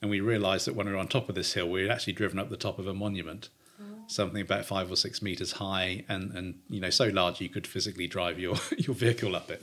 and 0.00 0.10
we 0.10 0.20
realised 0.20 0.66
that 0.66 0.74
when 0.74 0.86
we 0.86 0.92
were 0.92 0.98
on 0.98 1.08
top 1.08 1.28
of 1.28 1.34
this 1.34 1.52
hill, 1.52 1.68
we 1.68 1.82
had 1.82 1.90
actually 1.90 2.14
driven 2.14 2.38
up 2.38 2.50
the 2.50 2.56
top 2.56 2.78
of 2.78 2.86
a 2.86 2.94
monument. 2.94 3.48
Something 4.08 4.40
about 4.40 4.64
five 4.64 4.90
or 4.90 4.96
six 4.96 5.22
meters 5.22 5.52
high, 5.52 6.04
and, 6.08 6.32
and 6.32 6.58
you 6.68 6.80
know 6.80 6.90
so 6.90 7.06
large 7.08 7.40
you 7.40 7.48
could 7.48 7.66
physically 7.66 8.06
drive 8.06 8.38
your 8.38 8.56
your 8.78 8.94
vehicle 8.94 9.36
up 9.36 9.50
it. 9.50 9.62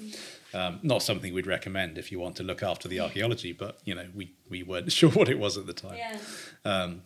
Um, 0.54 0.80
not 0.84 1.04
something 1.04 1.34
we'd 1.34 1.48
recommend 1.48 1.98
if 1.98 2.12
you 2.12 2.20
want 2.20 2.38
to 2.38 2.44
look 2.44 2.64
after 2.64 2.88
the 2.88 3.00
archaeology, 3.00 3.52
but 3.52 3.80
you 3.84 3.94
know 3.94 4.06
we 4.14 4.34
we 4.50 4.64
weren't 4.64 4.92
sure 5.00 5.10
what 5.10 5.28
it 5.28 5.40
was 5.40 5.58
at 5.58 5.66
the 5.66 5.74
time. 5.74 5.98
Yeah. 5.98 6.20
Um, 6.64 7.02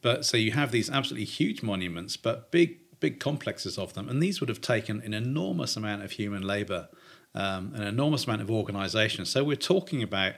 but 0.00 0.24
so 0.24 0.36
you 0.36 0.52
have 0.52 0.70
these 0.70 0.88
absolutely 0.88 1.24
huge 1.24 1.62
monuments, 1.62 2.16
but 2.16 2.52
big 2.52 2.78
big 3.00 3.18
complexes 3.18 3.78
of 3.78 3.94
them, 3.94 4.08
and 4.08 4.22
these 4.22 4.40
would 4.40 4.48
have 4.48 4.60
taken 4.60 5.00
an 5.02 5.14
enormous 5.14 5.76
amount 5.76 6.02
of 6.04 6.12
human 6.12 6.42
labour, 6.42 6.88
um, 7.34 7.72
an 7.74 7.82
enormous 7.82 8.26
amount 8.26 8.42
of 8.42 8.50
organisation. 8.50 9.24
So 9.24 9.42
we're 9.42 9.56
talking 9.56 10.02
about 10.02 10.34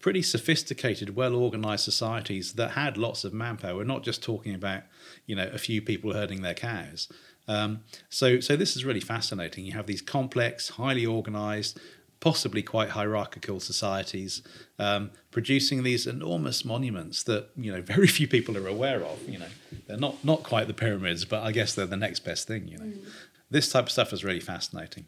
pretty 0.00 0.22
sophisticated, 0.22 1.16
well 1.16 1.34
organized 1.34 1.84
societies 1.84 2.54
that 2.54 2.72
had 2.72 2.96
lots 2.96 3.24
of 3.24 3.32
manpower. 3.32 3.76
We're 3.76 3.84
not 3.84 4.02
just 4.02 4.22
talking 4.22 4.54
about, 4.54 4.82
you 5.26 5.34
know, 5.34 5.48
a 5.52 5.58
few 5.58 5.82
people 5.82 6.12
herding 6.12 6.42
their 6.42 6.54
cows. 6.54 7.08
Um, 7.48 7.84
so, 8.08 8.40
so 8.40 8.56
this 8.56 8.76
is 8.76 8.84
really 8.84 9.00
fascinating. 9.00 9.64
You 9.64 9.72
have 9.72 9.86
these 9.86 10.02
complex, 10.02 10.70
highly 10.70 11.06
organized, 11.06 11.78
possibly 12.20 12.62
quite 12.62 12.90
hierarchical 12.90 13.60
societies 13.60 14.42
um, 14.78 15.10
producing 15.30 15.82
these 15.82 16.06
enormous 16.06 16.64
monuments 16.64 17.22
that 17.24 17.50
you 17.56 17.72
know 17.72 17.82
very 17.94 18.06
few 18.06 18.26
people 18.26 18.56
are 18.56 18.66
aware 18.66 19.02
of. 19.04 19.28
You 19.28 19.38
know, 19.38 19.48
they're 19.86 19.96
not 19.96 20.24
not 20.24 20.42
quite 20.42 20.66
the 20.66 20.74
pyramids, 20.74 21.24
but 21.24 21.42
I 21.42 21.52
guess 21.52 21.74
they're 21.74 21.86
the 21.86 21.96
next 21.96 22.20
best 22.20 22.46
thing. 22.46 22.68
You 22.68 22.78
know, 22.78 22.84
mm. 22.84 23.04
this 23.50 23.70
type 23.70 23.86
of 23.86 23.92
stuff 23.92 24.12
is 24.12 24.24
really 24.24 24.40
fascinating. 24.40 25.06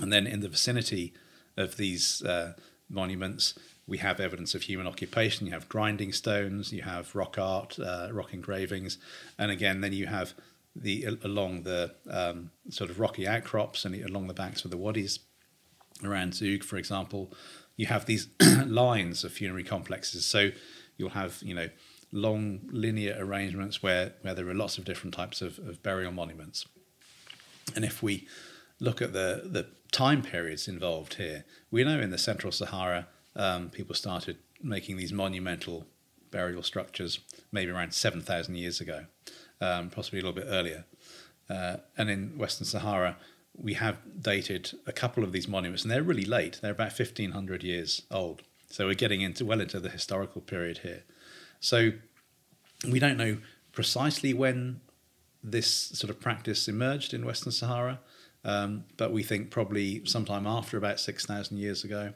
And 0.00 0.12
then 0.12 0.26
in 0.26 0.40
the 0.40 0.48
vicinity 0.48 1.12
of 1.56 1.76
these 1.76 2.22
uh, 2.22 2.52
monuments, 2.88 3.58
we 3.88 3.98
have 3.98 4.20
evidence 4.20 4.54
of 4.54 4.62
human 4.62 4.86
occupation. 4.86 5.46
You 5.46 5.52
have 5.54 5.68
grinding 5.68 6.12
stones, 6.12 6.72
you 6.72 6.82
have 6.82 7.14
rock 7.14 7.38
art, 7.38 7.78
uh, 7.80 8.10
rock 8.12 8.34
engravings, 8.34 8.98
and 9.38 9.50
again, 9.50 9.80
then 9.80 9.94
you 9.94 10.06
have 10.06 10.34
the 10.76 11.04
along 11.24 11.62
the 11.62 11.94
um, 12.08 12.50
sort 12.68 12.90
of 12.90 13.00
rocky 13.00 13.26
outcrops 13.26 13.84
and 13.84 13.94
along 14.04 14.28
the 14.28 14.34
banks 14.34 14.64
of 14.64 14.70
the 14.70 14.76
wadis 14.76 15.20
around 16.04 16.34
Zug, 16.34 16.62
for 16.62 16.76
example, 16.76 17.32
you 17.76 17.86
have 17.86 18.06
these 18.06 18.28
lines 18.66 19.24
of 19.24 19.32
funerary 19.32 19.64
complexes. 19.64 20.24
So 20.26 20.50
you'll 20.98 21.10
have 21.10 21.38
you 21.42 21.54
know 21.54 21.70
long 22.12 22.60
linear 22.70 23.16
arrangements 23.18 23.82
where 23.82 24.12
where 24.20 24.34
there 24.34 24.48
are 24.48 24.54
lots 24.54 24.76
of 24.76 24.84
different 24.84 25.14
types 25.14 25.40
of, 25.40 25.58
of 25.60 25.82
burial 25.82 26.12
monuments, 26.12 26.66
and 27.74 27.86
if 27.86 28.02
we 28.02 28.28
look 28.80 29.00
at 29.00 29.14
the 29.14 29.42
the 29.44 29.66
time 29.90 30.20
periods 30.20 30.68
involved 30.68 31.14
here, 31.14 31.46
we 31.70 31.82
know 31.84 31.98
in 31.98 32.10
the 32.10 32.18
Central 32.18 32.52
Sahara 32.52 33.08
um, 33.38 33.70
people 33.70 33.94
started 33.94 34.36
making 34.62 34.96
these 34.96 35.12
monumental 35.12 35.86
burial 36.30 36.62
structures 36.62 37.20
maybe 37.52 37.70
around 37.70 37.94
7,000 37.94 38.56
years 38.56 38.80
ago, 38.80 39.06
um, 39.60 39.88
possibly 39.88 40.18
a 40.18 40.22
little 40.22 40.38
bit 40.38 40.48
earlier. 40.48 40.84
Uh, 41.48 41.76
and 41.96 42.10
in 42.10 42.36
Western 42.36 42.66
Sahara, 42.66 43.16
we 43.56 43.74
have 43.74 43.96
dated 44.20 44.72
a 44.86 44.92
couple 44.92 45.24
of 45.24 45.32
these 45.32 45.48
monuments, 45.48 45.82
and 45.82 45.90
they're 45.90 46.02
really 46.02 46.24
late. 46.24 46.58
They're 46.60 46.72
about 46.72 46.98
1,500 46.98 47.62
years 47.62 48.02
old. 48.10 48.42
So 48.70 48.86
we're 48.86 48.94
getting 48.94 49.22
into 49.22 49.44
well 49.44 49.60
into 49.60 49.80
the 49.80 49.88
historical 49.88 50.42
period 50.42 50.78
here. 50.78 51.04
So 51.60 51.92
we 52.88 52.98
don't 52.98 53.16
know 53.16 53.38
precisely 53.72 54.34
when 54.34 54.80
this 55.42 55.68
sort 55.68 56.10
of 56.10 56.20
practice 56.20 56.68
emerged 56.68 57.14
in 57.14 57.24
Western 57.24 57.52
Sahara, 57.52 58.00
um, 58.44 58.84
but 58.96 59.12
we 59.12 59.22
think 59.22 59.50
probably 59.50 60.04
sometime 60.04 60.46
after 60.46 60.76
about 60.76 61.00
6,000 61.00 61.56
years 61.56 61.84
ago 61.84 62.12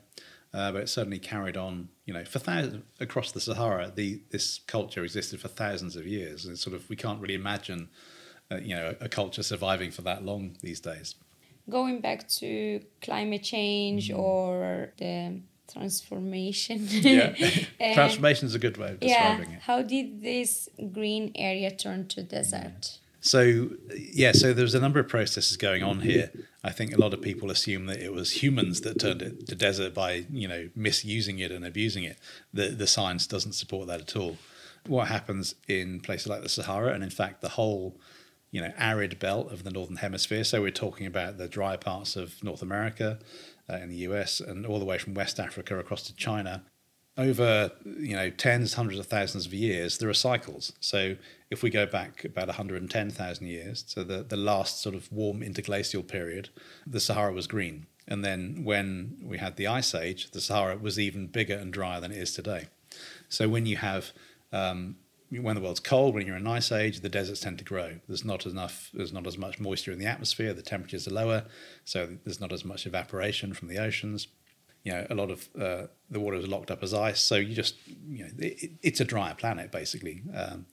uh, 0.55 0.73
but 0.73 0.83
it 0.83 0.89
certainly 0.89 1.19
carried 1.19 1.57
on. 1.57 1.89
You 2.07 2.15
know, 2.15 2.25
for 2.25 2.39
thousands 2.39 2.85
across 3.01 3.33
the 3.33 3.41
Sahara, 3.41 3.93
the 3.95 4.23
this 4.31 4.61
culture 4.67 5.03
existed 5.05 5.41
for 5.41 5.49
thousands 5.49 5.97
of 5.97 6.07
years, 6.07 6.45
and 6.45 6.59
sort 6.59 6.75
of 6.75 6.89
we 6.89 6.97
can't 6.97 7.21
really 7.21 7.35
imagine, 7.35 7.89
uh, 8.51 8.57
you 8.57 8.75
know, 8.75 8.95
a, 9.01 9.09
culture 9.09 9.43
surviving 9.43 9.91
for 9.91 10.03
that 10.03 10.25
long 10.25 10.57
these 10.63 10.81
days. 10.81 11.15
Going 11.71 12.01
back 12.01 12.29
to 12.29 12.81
climate 13.01 13.45
change 13.45 14.11
mm. 14.11 14.19
or 14.19 14.93
the 14.99 15.41
transformation. 15.73 16.87
yeah, 16.89 17.35
transformation 17.95 18.47
is 18.47 18.55
a 18.55 18.59
good 18.59 18.77
way 18.77 18.93
of 18.93 19.01
describing 19.01 19.51
yeah. 19.51 19.57
it. 19.57 19.63
How 19.63 19.83
did 19.83 20.23
this 20.23 20.69
green 20.93 21.33
area 21.35 21.71
turn 21.71 22.09
to 22.09 22.23
desert? 22.23 22.99
So, 23.21 23.71
yeah, 23.97 24.33
so 24.33 24.53
there's 24.53 24.75
a 24.75 24.81
number 24.81 24.99
of 24.99 25.09
processes 25.09 25.57
going 25.57 25.85
on 25.85 26.01
here. 26.01 26.33
I 26.65 26.71
think 26.71 26.95
a 26.95 27.01
lot 27.01 27.13
of 27.13 27.21
people 27.21 27.51
assume 27.51 27.87
that 27.87 28.01
it 28.01 28.13
was 28.13 28.43
humans 28.43 28.83
that 28.83 29.01
turned 29.01 29.21
it 29.21 29.49
to 29.49 29.55
desert 29.57 29.95
by, 29.95 30.27
you 30.31 30.47
know, 30.47 30.71
misusing 30.77 31.41
it 31.41 31.51
and 31.51 31.65
abusing 31.65 32.05
it. 32.05 32.19
The, 32.53 32.69
the 32.69 32.87
science 32.87 33.27
doesn't 33.27 33.55
support 33.55 33.89
that 33.89 34.01
at 34.01 34.17
all. 34.17 34.39
What 34.87 35.09
happens 35.09 35.55
in 35.69 36.01
places 36.01 36.29
like 36.29 36.43
the 36.43 36.49
Sahara, 36.49 36.93
and 36.93 37.03
in 37.03 37.11
fact, 37.11 37.41
the 37.41 37.51
whole, 37.51 37.97
you 38.53 38.61
know, 38.61 38.73
arid 38.77 39.19
belt 39.19 39.51
of 39.53 39.65
the 39.65 39.71
Northern 39.71 39.97
Hemisphere, 39.97 40.45
so 40.45 40.61
we're 40.63 40.71
talking 40.71 41.07
about 41.07 41.37
the 41.37 41.49
dry 41.49 41.77
parts 41.77 42.15
of 42.15 42.43
North 42.45 42.63
America, 42.63 43.19
uh, 43.69 43.77
in 43.77 43.89
the 43.89 43.97
US, 43.97 44.41
and 44.41 44.65
all 44.65 44.79
the 44.79 44.85
way 44.85 44.99
from 44.99 45.15
West 45.15 45.41
Africa 45.41 45.79
across 45.79 46.03
to 46.05 46.15
China, 46.15 46.63
over 47.17 47.71
you 47.85 48.17
know 48.17 48.31
tens, 48.31 48.75
hundreds 48.75 48.99
of 48.99 49.07
thousands 49.07 49.47
of 49.47 49.55
years, 49.55 49.99
there 49.99 50.09
are 50.09 50.15
cycles. 50.15 50.73
So 50.81 51.17
if 51.53 51.63
we 51.63 51.71
go 51.71 51.87
back 51.87 52.25
about 52.25 52.47
110,000 52.47 53.47
years 53.47 53.83
to 53.83 54.03
the, 54.03 54.23
the 54.23 54.37
last 54.37 54.81
sort 54.81 54.95
of 54.95 55.13
warm 55.13 55.43
interglacial 55.43 56.03
period, 56.03 56.49
the 56.87 56.99
Sahara 56.99 57.33
was 57.33 57.47
green. 57.47 57.87
And 58.09 58.25
then 58.25 58.65
when 58.65 59.19
we 59.23 59.39
had 59.39 59.57
the 59.57 59.67
Ice 59.67 59.95
Age, 59.95 60.31
the 60.31 60.41
Sahara 60.41 60.77
was 60.77 60.99
even 60.99 61.27
bigger 61.27 61.55
and 61.55 61.73
drier 61.73 62.01
than 62.01 62.11
it 62.11 62.19
is 62.19 62.33
today. 62.35 62.69
So 63.29 63.49
when 63.49 63.67
you 63.67 63.77
have 63.77 64.13
um, 64.53 64.97
when 65.31 65.55
the 65.55 65.63
world's 65.63 65.81
cold, 65.81 66.15
when 66.15 66.27
you're 66.27 66.37
in 66.37 66.43
an 66.43 66.53
ice 66.53 66.71
age, 66.71 67.01
the 67.01 67.09
deserts 67.09 67.41
tend 67.41 67.57
to 67.57 67.65
grow. 67.65 68.01
There's 68.07 68.25
not 68.25 68.45
enough, 68.45 68.91
there's 68.93 69.15
not 69.15 69.27
as 69.27 69.39
much 69.39 69.59
moisture 69.59 69.91
in 69.91 69.99
the 69.99 70.05
atmosphere. 70.05 70.53
The 70.53 70.61
temperatures 70.61 71.09
are 71.09 71.15
lower, 71.15 71.45
so 71.87 72.19
there's 72.25 72.39
not 72.39 72.53
as 72.53 72.67
much 72.67 72.87
evaporation 72.87 73.55
from 73.55 73.69
the 73.69 73.79
oceans 73.79 74.29
you 74.85 74.93
know, 74.93 75.07
a 75.11 75.15
lot 75.15 75.31
of 75.31 75.49
uh, 75.59 75.87
the 76.11 76.19
water 76.19 76.37
is 76.37 76.49
locked 76.49 76.71
up 76.71 76.83
as 76.83 76.93
ice. 76.93 77.21
So 77.21 77.37
you 77.37 77.55
just, 77.55 77.77
you 77.87 78.25
know, 78.25 78.31
it, 78.39 78.73
it's 78.83 79.01
a 79.01 79.05
drier 79.05 79.35
planet 79.35 79.71
basically, 79.71 80.23
um, 80.35 80.67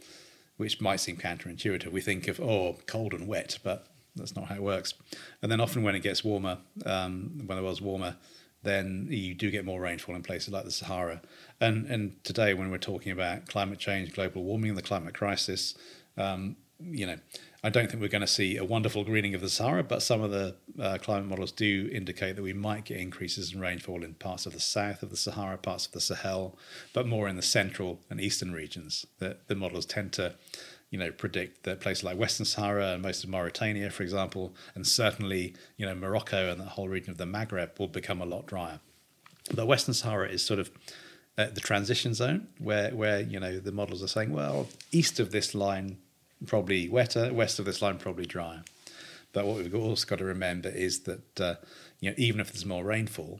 which 0.59 0.81
might 0.81 0.97
seem 0.97 1.15
counterintuitive. 1.15 1.89
We 1.89 2.01
think 2.01 2.27
of 2.27 2.41
oh, 2.41 2.75
cold 2.85 3.13
and 3.13 3.29
wet, 3.29 3.57
but 3.63 3.87
that's 4.13 4.35
not 4.35 4.49
how 4.49 4.55
it 4.55 4.61
works. 4.61 4.93
And 5.41 5.49
then 5.49 5.61
often 5.61 5.83
when 5.83 5.95
it 5.95 6.01
gets 6.01 6.21
warmer, 6.21 6.57
um, 6.85 7.43
when 7.45 7.57
the 7.57 7.63
world's 7.63 7.81
warmer, 7.81 8.17
then 8.61 9.07
you 9.09 9.33
do 9.33 9.49
get 9.51 9.63
more 9.63 9.79
rainfall 9.79 10.15
in 10.15 10.21
places 10.21 10.49
like 10.49 10.65
the 10.65 10.71
Sahara. 10.71 11.21
And 11.61 11.85
and 11.85 12.21
today 12.25 12.53
when 12.53 12.71
we're 12.71 12.77
talking 12.77 13.13
about 13.13 13.47
climate 13.47 13.79
change, 13.79 14.13
global 14.13 14.43
warming, 14.43 14.75
the 14.75 14.81
climate 14.81 15.13
crisis, 15.13 15.75
um, 16.17 16.57
you 16.77 17.05
know, 17.05 17.15
I 17.61 17.69
don't 17.69 17.89
think 17.89 18.01
we're 18.01 18.07
going 18.07 18.21
to 18.21 18.27
see 18.27 18.55
a 18.55 18.63
wonderful 18.63 19.03
greening 19.03 19.35
of 19.35 19.41
the 19.41 19.49
Sahara, 19.49 19.83
but 19.83 20.01
some 20.01 20.21
of 20.21 20.31
the 20.31 20.55
uh, 20.79 20.97
climate 21.01 21.27
models 21.27 21.51
do 21.51 21.89
indicate 21.91 22.37
that 22.37 22.41
we 22.41 22.53
might 22.53 22.85
get 22.85 22.97
increases 22.97 23.53
in 23.53 23.59
rainfall 23.59 24.03
in 24.03 24.13
parts 24.13 24.45
of 24.45 24.53
the 24.53 24.61
south 24.61 25.03
of 25.03 25.09
the 25.09 25.17
Sahara, 25.17 25.57
parts 25.57 25.85
of 25.85 25.91
the 25.91 25.99
Sahel, 25.99 26.57
but 26.93 27.05
more 27.05 27.27
in 27.27 27.35
the 27.35 27.41
central 27.41 27.99
and 28.09 28.21
eastern 28.21 28.53
regions. 28.53 29.05
The, 29.17 29.37
the 29.47 29.55
models 29.55 29.85
tend 29.85 30.13
to, 30.13 30.35
you 30.89 30.97
know, 30.97 31.11
predict 31.11 31.63
that 31.63 31.81
places 31.81 32.05
like 32.05 32.17
Western 32.17 32.45
Sahara 32.45 32.93
and 32.93 33.01
most 33.01 33.25
of 33.25 33.29
Mauritania, 33.29 33.89
for 33.89 34.03
example, 34.03 34.55
and 34.73 34.87
certainly, 34.87 35.53
you 35.75 35.85
know, 35.85 35.95
Morocco 35.95 36.49
and 36.49 36.61
the 36.61 36.65
whole 36.65 36.87
region 36.87 37.11
of 37.11 37.17
the 37.17 37.25
Maghreb 37.25 37.77
will 37.77 37.89
become 37.89 38.21
a 38.21 38.25
lot 38.25 38.45
drier. 38.45 38.79
But 39.53 39.67
Western 39.67 39.93
Sahara 39.93 40.29
is 40.29 40.45
sort 40.45 40.61
of 40.61 40.71
uh, 41.37 41.47
the 41.47 41.61
transition 41.61 42.13
zone 42.13 42.47
where, 42.57 42.91
where, 42.91 43.19
you 43.19 43.39
know, 43.39 43.59
the 43.59 43.73
models 43.73 44.01
are 44.01 44.07
saying, 44.07 44.31
well, 44.31 44.69
east 44.93 45.19
of 45.19 45.31
this 45.31 45.53
line 45.53 45.97
probably 46.45 46.89
wetter, 46.89 47.33
west 47.33 47.59
of 47.59 47.65
this 47.65 47.81
line 47.81 47.97
probably 47.97 48.25
drier. 48.25 48.63
But 49.31 49.45
what 49.45 49.57
we've 49.57 49.75
also 49.75 50.07
got 50.07 50.19
to 50.19 50.25
remember 50.25 50.69
is 50.69 51.01
that 51.01 51.39
uh, 51.39 51.55
you 51.99 52.09
know 52.09 52.15
even 52.17 52.39
if 52.39 52.51
there's 52.51 52.65
more 52.65 52.83
rainfall, 52.83 53.39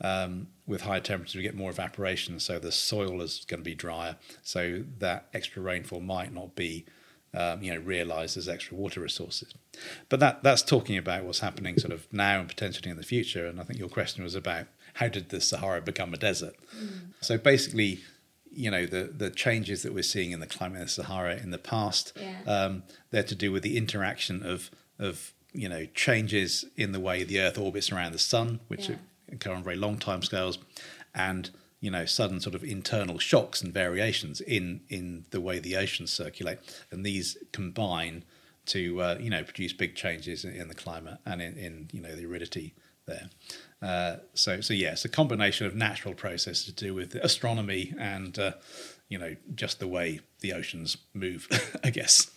um, 0.00 0.48
with 0.66 0.82
higher 0.82 1.00
temperatures 1.00 1.36
we 1.36 1.42
get 1.42 1.54
more 1.54 1.70
evaporation, 1.70 2.40
so 2.40 2.58
the 2.58 2.72
soil 2.72 3.20
is 3.20 3.44
going 3.46 3.60
to 3.60 3.64
be 3.64 3.74
drier. 3.74 4.16
So 4.42 4.84
that 4.98 5.28
extra 5.32 5.62
rainfall 5.62 6.00
might 6.00 6.32
not 6.32 6.54
be 6.54 6.86
um, 7.34 7.62
you 7.62 7.72
know, 7.72 7.80
realised 7.80 8.36
as 8.36 8.48
extra 8.48 8.76
water 8.76 9.00
resources. 9.00 9.52
But 10.08 10.20
that 10.20 10.42
that's 10.42 10.62
talking 10.62 10.96
about 10.96 11.24
what's 11.24 11.40
happening 11.40 11.78
sort 11.78 11.92
of 11.92 12.10
now 12.12 12.40
and 12.40 12.48
potentially 12.48 12.90
in 12.90 12.96
the 12.96 13.02
future. 13.02 13.46
And 13.46 13.60
I 13.60 13.64
think 13.64 13.78
your 13.78 13.88
question 13.88 14.24
was 14.24 14.34
about 14.34 14.66
how 14.94 15.08
did 15.08 15.28
the 15.28 15.40
Sahara 15.40 15.82
become 15.82 16.14
a 16.14 16.16
desert? 16.16 16.54
Mm. 16.76 17.12
So 17.20 17.38
basically, 17.38 18.00
you 18.50 18.70
know, 18.70 18.86
the 18.86 19.04
the 19.04 19.30
changes 19.30 19.82
that 19.82 19.92
we're 19.92 20.02
seeing 20.02 20.30
in 20.32 20.40
the 20.40 20.46
climate 20.46 20.80
of 20.82 20.86
the 20.88 20.92
Sahara 20.92 21.36
in 21.36 21.50
the 21.50 21.58
past, 21.58 22.12
yeah. 22.16 22.42
um, 22.46 22.82
they're 23.10 23.22
to 23.22 23.34
do 23.34 23.52
with 23.52 23.62
the 23.62 23.76
interaction 23.76 24.44
of 24.44 24.70
of 24.98 25.32
you 25.52 25.68
know 25.68 25.86
changes 25.94 26.64
in 26.76 26.92
the 26.92 27.00
way 27.00 27.24
the 27.24 27.40
Earth 27.40 27.58
orbits 27.58 27.90
around 27.92 28.12
the 28.12 28.18
Sun, 28.18 28.60
which 28.68 28.88
Yeah. 28.88 28.96
occur 29.32 29.52
on 29.52 29.62
very 29.64 29.76
long 29.76 29.98
time 29.98 30.22
scales, 30.22 30.58
and 31.14 31.50
you 31.80 31.90
know 31.90 32.04
sudden 32.04 32.40
sort 32.40 32.54
of 32.54 32.64
internal 32.64 33.18
shocks 33.18 33.62
and 33.62 33.72
variations 33.72 34.40
in 34.40 34.80
in 34.88 35.24
the 35.30 35.40
way 35.40 35.58
the 35.58 35.76
oceans 35.76 36.10
circulate, 36.10 36.58
and 36.90 37.04
these 37.04 37.36
combine 37.52 38.24
to 38.66 39.00
uh, 39.00 39.18
you 39.20 39.30
know 39.30 39.42
produce 39.44 39.72
big 39.72 39.94
changes 39.94 40.44
in, 40.44 40.52
in 40.54 40.68
the 40.68 40.74
climate 40.74 41.18
and 41.24 41.40
in, 41.40 41.56
in 41.56 41.88
you 41.92 42.00
know 42.00 42.14
the 42.14 42.26
aridity 42.26 42.74
there. 43.06 43.30
Uh, 43.80 44.16
so 44.34 44.60
so 44.60 44.74
yeah, 44.74 44.92
it's 44.92 45.04
a 45.04 45.08
combination 45.08 45.66
of 45.66 45.74
natural 45.74 46.14
processes 46.14 46.64
to 46.64 46.72
do 46.72 46.94
with 46.94 47.14
astronomy 47.14 47.94
and 47.98 48.38
uh, 48.38 48.52
you 49.08 49.18
know 49.18 49.36
just 49.54 49.78
the 49.78 49.86
way 49.86 50.20
the 50.40 50.52
oceans 50.52 50.96
move, 51.14 51.48
I 51.84 51.90
guess. 51.90 52.30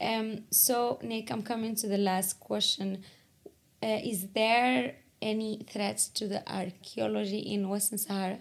Um, 0.00 0.44
so, 0.50 0.98
Nick, 1.02 1.30
I'm 1.30 1.42
coming 1.42 1.74
to 1.76 1.86
the 1.86 1.98
last 1.98 2.38
question. 2.38 3.02
Uh, 3.82 3.98
is 4.04 4.28
there 4.34 4.94
any 5.22 5.66
threats 5.70 6.08
to 6.08 6.28
the 6.28 6.42
archaeology 6.50 7.38
in 7.38 7.68
Western 7.68 7.98
Sahara? 7.98 8.38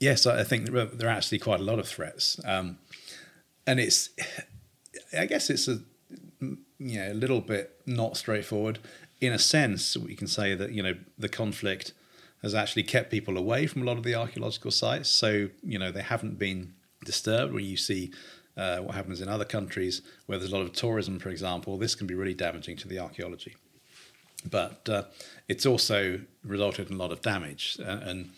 Yes, 0.00 0.26
I 0.26 0.44
think 0.44 0.70
there 0.70 0.82
are, 0.82 0.86
there 0.86 1.08
are 1.08 1.12
actually 1.12 1.38
quite 1.38 1.60
a 1.60 1.62
lot 1.62 1.78
of 1.78 1.88
threats, 1.88 2.40
um, 2.44 2.78
and 3.66 3.80
it's, 3.80 4.10
I 5.18 5.26
guess 5.26 5.50
it's 5.50 5.68
a, 5.68 5.80
you 6.40 6.98
know, 6.98 7.12
a 7.12 7.14
little 7.14 7.40
bit 7.40 7.80
not 7.86 8.16
straightforward. 8.16 8.78
In 9.24 9.32
a 9.32 9.38
sense, 9.38 9.96
we 9.96 10.14
can 10.14 10.26
say 10.26 10.54
that 10.54 10.72
you 10.72 10.82
know 10.82 10.94
the 11.18 11.28
conflict 11.28 11.92
has 12.42 12.54
actually 12.54 12.82
kept 12.82 13.10
people 13.10 13.38
away 13.38 13.66
from 13.66 13.80
a 13.82 13.84
lot 13.86 13.96
of 13.96 14.04
the 14.04 14.14
archaeological 14.14 14.70
sites, 14.70 15.08
so 15.08 15.48
you 15.62 15.78
know 15.78 15.90
they 15.90 16.02
haven't 16.02 16.38
been 16.38 16.74
disturbed. 17.04 17.52
When 17.54 17.64
you 17.64 17.76
see 17.76 18.12
uh, 18.56 18.78
what 18.78 18.94
happens 18.94 19.20
in 19.20 19.28
other 19.28 19.44
countries 19.44 20.02
where 20.26 20.38
there's 20.38 20.52
a 20.52 20.56
lot 20.56 20.62
of 20.62 20.72
tourism, 20.72 21.18
for 21.18 21.30
example, 21.30 21.78
this 21.78 21.94
can 21.94 22.06
be 22.06 22.14
really 22.14 22.34
damaging 22.34 22.76
to 22.76 22.88
the 22.88 22.98
archaeology. 22.98 23.56
But 24.48 24.88
uh, 24.88 25.04
it's 25.48 25.64
also 25.64 26.20
resulted 26.44 26.90
in 26.90 26.96
a 26.96 26.98
lot 26.98 27.12
of 27.12 27.22
damage, 27.22 27.78
and, 27.82 28.02
and 28.02 28.30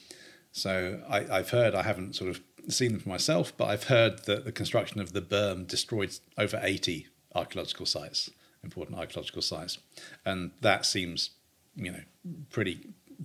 so 0.52 1.02
I, 1.08 1.38
I've 1.38 1.50
heard, 1.50 1.74
I 1.74 1.82
haven't 1.82 2.14
sort 2.14 2.30
of 2.30 2.40
seen 2.68 2.92
them 2.92 3.00
for 3.00 3.08
myself, 3.08 3.52
but 3.56 3.66
I've 3.66 3.84
heard 3.84 4.24
that 4.26 4.44
the 4.44 4.52
construction 4.52 5.00
of 5.00 5.12
the 5.12 5.20
berm 5.20 5.66
destroyed 5.66 6.16
over 6.38 6.60
80 6.62 7.08
archaeological 7.34 7.86
sites, 7.86 8.30
important 8.66 8.98
archaeological 8.98 9.42
sites. 9.42 9.78
And 10.24 10.50
that 10.60 10.84
seems, 10.84 11.30
you 11.74 11.92
know, 11.92 12.04
pretty 12.50 12.76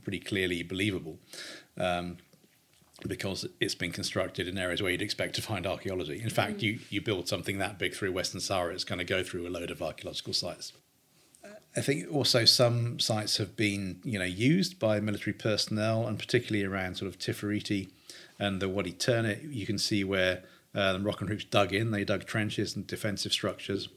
pretty 0.03 0.19
clearly 0.19 0.63
believable. 0.63 1.17
Um, 1.77 2.17
because 3.07 3.47
it's 3.59 3.75
been 3.75 3.91
constructed 3.91 4.47
in 4.47 4.57
areas 4.57 4.81
where 4.81 4.91
you'd 4.91 5.01
expect 5.01 5.33
to 5.35 5.41
find 5.41 5.65
archaeology. 5.65 6.21
In 6.21 6.29
fact, 6.29 6.61
you, 6.61 6.79
you 6.91 7.01
build 7.01 7.27
something 7.27 7.57
that 7.57 7.79
big 7.79 7.95
through 7.95 8.11
Western 8.11 8.41
Sahara, 8.41 8.73
it's 8.73 8.83
going 8.83 8.99
to 8.99 9.05
go 9.05 9.23
through 9.23 9.47
a 9.47 9.49
load 9.49 9.71
of 9.71 9.81
archaeological 9.81 10.33
sites. 10.33 10.73
I 11.75 11.81
think 11.81 12.13
also 12.13 12.45
some 12.45 12.99
sites 12.99 13.37
have 13.37 13.55
been, 13.55 14.01
you 14.03 14.19
know, 14.19 14.25
used 14.25 14.77
by 14.77 14.99
military 14.99 15.33
personnel, 15.33 16.05
and 16.05 16.19
particularly 16.19 16.65
around 16.65 16.95
sort 16.97 17.09
of 17.09 17.17
Tifariti 17.17 17.89
and 18.37 18.61
the 18.61 18.69
Wadi 18.69 18.91
Turnit. 18.91 19.43
You 19.43 19.65
can 19.65 19.77
see 19.77 20.03
where 20.03 20.43
uh, 20.73 20.93
the 20.93 20.99
Moroccan 20.99 21.27
troops 21.27 21.43
dug 21.43 21.73
in. 21.73 21.91
They 21.91 22.03
dug 22.03 22.25
trenches 22.25 22.75
and 22.75 22.87
defensive 22.87 23.33
structures, 23.33 23.89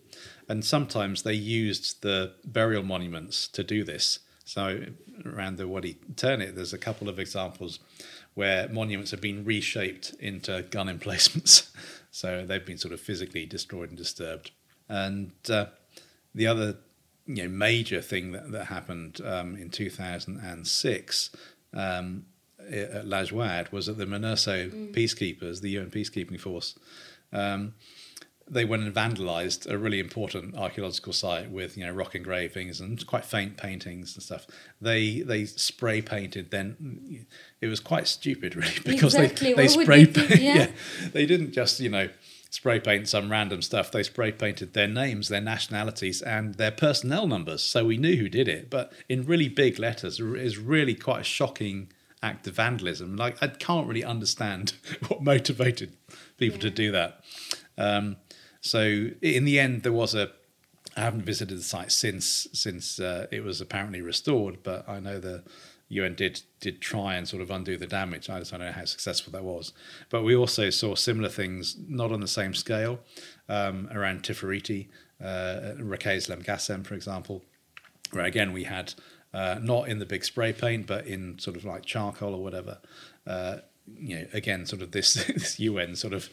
and 0.49 0.65
sometimes 0.65 1.23
they 1.23 1.35
used 1.35 2.03
the 2.03 2.35
burial 2.45 2.83
monuments 2.83 3.49
to 3.49 3.63
do 3.63 3.85
this. 3.85 4.21
So 4.45 4.85
around 5.25 5.57
the 5.57 5.67
Wadi 5.67 5.99
Turnit, 6.17 6.55
there's 6.55 6.75
a 6.75 6.79
couple 6.79 7.09
of 7.09 7.19
examples 7.19 7.79
where 8.35 8.69
monuments 8.69 9.11
have 9.13 9.21
been 9.21 9.45
reshaped 9.45 10.15
into 10.21 10.63
gun 10.71 10.89
emplacements. 10.91 11.73
so 12.11 12.45
they've 12.45 12.65
been 12.65 12.79
sort 12.79 12.93
of 12.93 13.01
physically 13.01 13.47
destroyed 13.47 13.89
and 13.89 13.99
disturbed. 13.99 14.51
And 14.89 15.33
uh, 15.49 15.67
the 16.35 16.47
other 16.47 16.77
you 17.27 17.45
know, 17.45 17.49
major 17.49 18.03
thing 18.03 18.33
that, 18.33 18.53
that 18.53 18.67
happened 18.67 19.21
um, 19.25 19.57
in 19.57 19.71
2006 19.71 21.31
um, 21.73 22.27
at 22.71 23.05
Lajwad 23.07 23.73
was 23.73 23.87
that 23.87 23.99
the 23.99 24.07
MINURSO 24.07 24.71
Mm. 24.71 24.95
peacekeepers, 24.95 25.61
the 25.61 25.71
UN 25.71 25.91
peacekeeping 25.91 26.41
force, 26.41 26.75
um, 27.33 27.75
they 28.47 28.65
went 28.67 28.83
and 28.83 28.95
vandalized 28.95 29.67
a 29.71 29.79
really 29.79 29.99
important 29.99 30.55
archaeological 30.55 31.15
site 31.15 31.51
with 31.51 31.79
you 31.79 31.87
know 31.87 31.93
rock 31.93 32.15
engravings 32.15 32.79
and 32.79 33.07
quite 33.07 33.25
faint 33.25 33.57
paintings 33.57 34.15
and 34.15 34.23
stuff. 34.23 34.47
They 34.83 35.21
they 35.21 35.47
spray 35.47 36.03
painted. 36.03 36.51
Then 36.51 37.27
it 37.63 37.69
was 37.69 37.81
quite 37.81 38.07
stupid, 38.07 38.55
really, 38.61 38.81
because 38.85 39.15
Exactly, 39.15 39.55
they 39.55 39.67
they 39.67 39.75
what 39.77 39.85
spray 39.85 40.05
they 40.05 40.27
paint. 40.27 40.41
Yeah. 40.43 40.55
yeah, 40.57 40.71
they 41.13 41.25
didn't 41.25 41.53
just 41.53 41.81
you 41.81 41.89
know 41.89 42.11
spray 42.51 42.79
paint 42.81 43.09
some 43.09 43.31
random 43.31 43.63
stuff. 43.63 43.91
They 43.91 44.03
spray 44.03 44.31
painted 44.31 44.75
their 44.75 44.89
names, 44.89 45.29
their 45.29 45.41
nationalities, 45.41 46.21
and 46.23 46.55
their 46.57 46.71
personnel 46.71 47.27
numbers, 47.27 47.63
so 47.63 47.87
we 47.87 47.97
knew 47.97 48.17
who 48.17 48.29
did 48.29 48.47
it. 48.47 48.69
But 48.69 48.93
in 49.09 49.25
really 49.25 49.49
big 49.49 49.79
letters, 49.79 50.21
is 50.21 50.59
really 50.59 50.95
quite 50.95 51.23
a 51.23 51.25
shocking 51.25 51.89
act 52.25 52.47
of 52.47 52.55
vandalism. 52.55 53.17
Like 53.17 53.43
I 53.43 53.49
can't 53.49 53.87
really 53.87 54.05
understand 54.05 54.73
what 55.09 55.23
motivated 55.23 55.97
people 56.39 56.59
to 56.61 56.71
do 56.71 56.91
that. 56.93 57.21
Um, 57.77 58.17
so 58.61 58.81
in 59.21 59.45
the 59.45 59.61
end, 59.61 59.83
there 59.83 59.93
was 59.93 60.15
a. 60.15 60.31
I 60.97 61.01
haven't 61.01 61.23
visited 61.23 61.59
the 61.59 61.63
site 61.63 61.93
since 61.93 62.47
since 62.53 63.01
uh, 63.01 63.27
it 63.31 63.43
was 63.43 63.61
apparently 63.61 64.01
restored, 64.01 64.63
but 64.63 64.89
I 64.89 65.01
know 65.01 65.19
the 65.19 65.43
UN 65.89 66.15
did 66.15 66.43
did 66.61 66.81
try 66.81 67.17
and 67.17 67.29
sort 67.29 67.43
of 67.43 67.51
undo 67.51 67.77
the 67.77 67.87
damage. 67.87 68.31
I 68.31 68.39
just 68.39 68.51
don't 68.51 68.61
know 68.61 68.73
how 68.73 68.85
successful 68.85 69.33
that 69.33 69.45
was. 69.45 69.73
But 70.09 70.23
we 70.23 70.35
also 70.35 70.71
saw 70.71 70.95
similar 70.95 71.29
things, 71.29 71.77
not 71.89 72.13
on 72.13 72.21
the 72.21 72.29
same 72.29 72.55
scale, 72.55 73.01
um, 73.49 73.89
around 73.93 74.23
Tifariti, 74.23 74.89
uh, 75.23 75.75
Rakez 75.79 76.29
Lemgasem, 76.29 76.87
for 76.87 76.95
example, 76.95 77.43
where 78.13 78.25
again 78.25 78.53
we 78.53 78.65
had 78.65 78.95
uh, 79.35 79.59
not 79.61 79.89
in 79.89 79.99
the 79.99 80.07
big 80.07 80.25
spray 80.25 80.53
paint, 80.53 80.87
but 80.87 81.07
in 81.07 81.39
sort 81.39 81.57
of 81.57 81.65
like 81.65 81.85
charcoal 81.85 82.35
or 82.35 82.43
whatever. 82.43 82.79
Uh, 83.27 83.59
you 83.99 84.17
know, 84.19 84.27
again, 84.33 84.65
sort 84.65 84.81
of 84.81 84.93
this, 84.93 85.13
this 85.27 85.61
UN 85.61 85.95
sort 85.97 86.15
of 86.15 86.31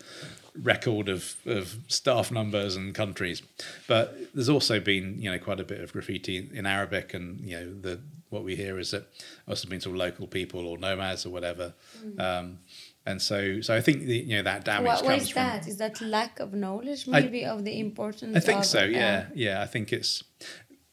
record 0.62 1.10
of, 1.10 1.36
of 1.46 1.76
staff 1.88 2.32
numbers 2.32 2.76
and 2.78 2.94
countries. 2.96 3.42
But 3.88 4.18
there's 4.34 4.48
also 4.50 4.80
been, 4.80 5.22
you 5.22 5.30
know, 5.32 5.40
quite 5.40 5.60
a 5.60 5.66
bit 5.66 5.82
of 5.82 5.92
graffiti 5.92 6.50
in 6.54 6.66
Arabic, 6.66 7.14
and 7.14 7.42
you 7.42 7.58
know, 7.58 7.74
the 7.74 8.00
what 8.30 8.46
we 8.46 8.56
hear 8.56 8.80
is 8.80 8.92
that 8.92 9.04
also 9.48 9.68
been 9.68 9.82
sort 9.82 9.94
of 9.96 10.00
local 10.00 10.26
people 10.28 10.66
or 10.66 10.78
nomads 10.78 11.26
or 11.26 11.32
whatever. 11.32 11.74
Um, 12.18 12.60
and 13.06 13.22
so, 13.22 13.60
so 13.60 13.76
I 13.76 13.82
think 13.82 14.04
the, 14.04 14.18
you 14.20 14.38
know 14.38 14.44
that 14.44 14.64
damage 14.64 14.86
What, 14.88 15.04
why 15.04 15.10
comes 15.12 15.24
is 15.24 15.30
from. 15.30 15.44
that? 15.44 15.68
Is 15.68 15.78
that 15.78 16.00
lack 16.00 16.40
of 16.40 16.54
knowledge, 16.54 17.08
I- 17.10 17.20
maybe, 17.20 17.44
of 17.44 17.66
the 17.66 17.80
importance? 17.80 18.38
I 18.38 18.40
think 18.40 18.64
so. 18.64 18.84
uh, 18.84 18.86
Yeah, 18.86 19.26
yeah. 19.36 19.62
I 19.62 19.66
think 19.66 19.92
it's 19.92 20.24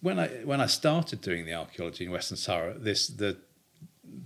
when 0.01 0.19
I 0.19 0.29
when 0.45 0.61
I 0.61 0.67
started 0.67 1.21
doing 1.21 1.45
the 1.45 1.55
archaeology 1.55 2.05
in 2.05 2.11
Western 2.11 2.37
Sahara. 2.37 2.75
This 2.79 3.09
the 3.09 3.37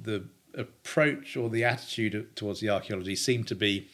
the 0.03 0.25
approach 0.55 1.37
or 1.37 1.49
the 1.49 1.65
attitude 1.65 2.37
towards 2.37 2.61
the 2.61 2.69
archaeology 2.71 3.17
seemed 3.17 3.49
to 3.49 3.55
be. 3.55 3.89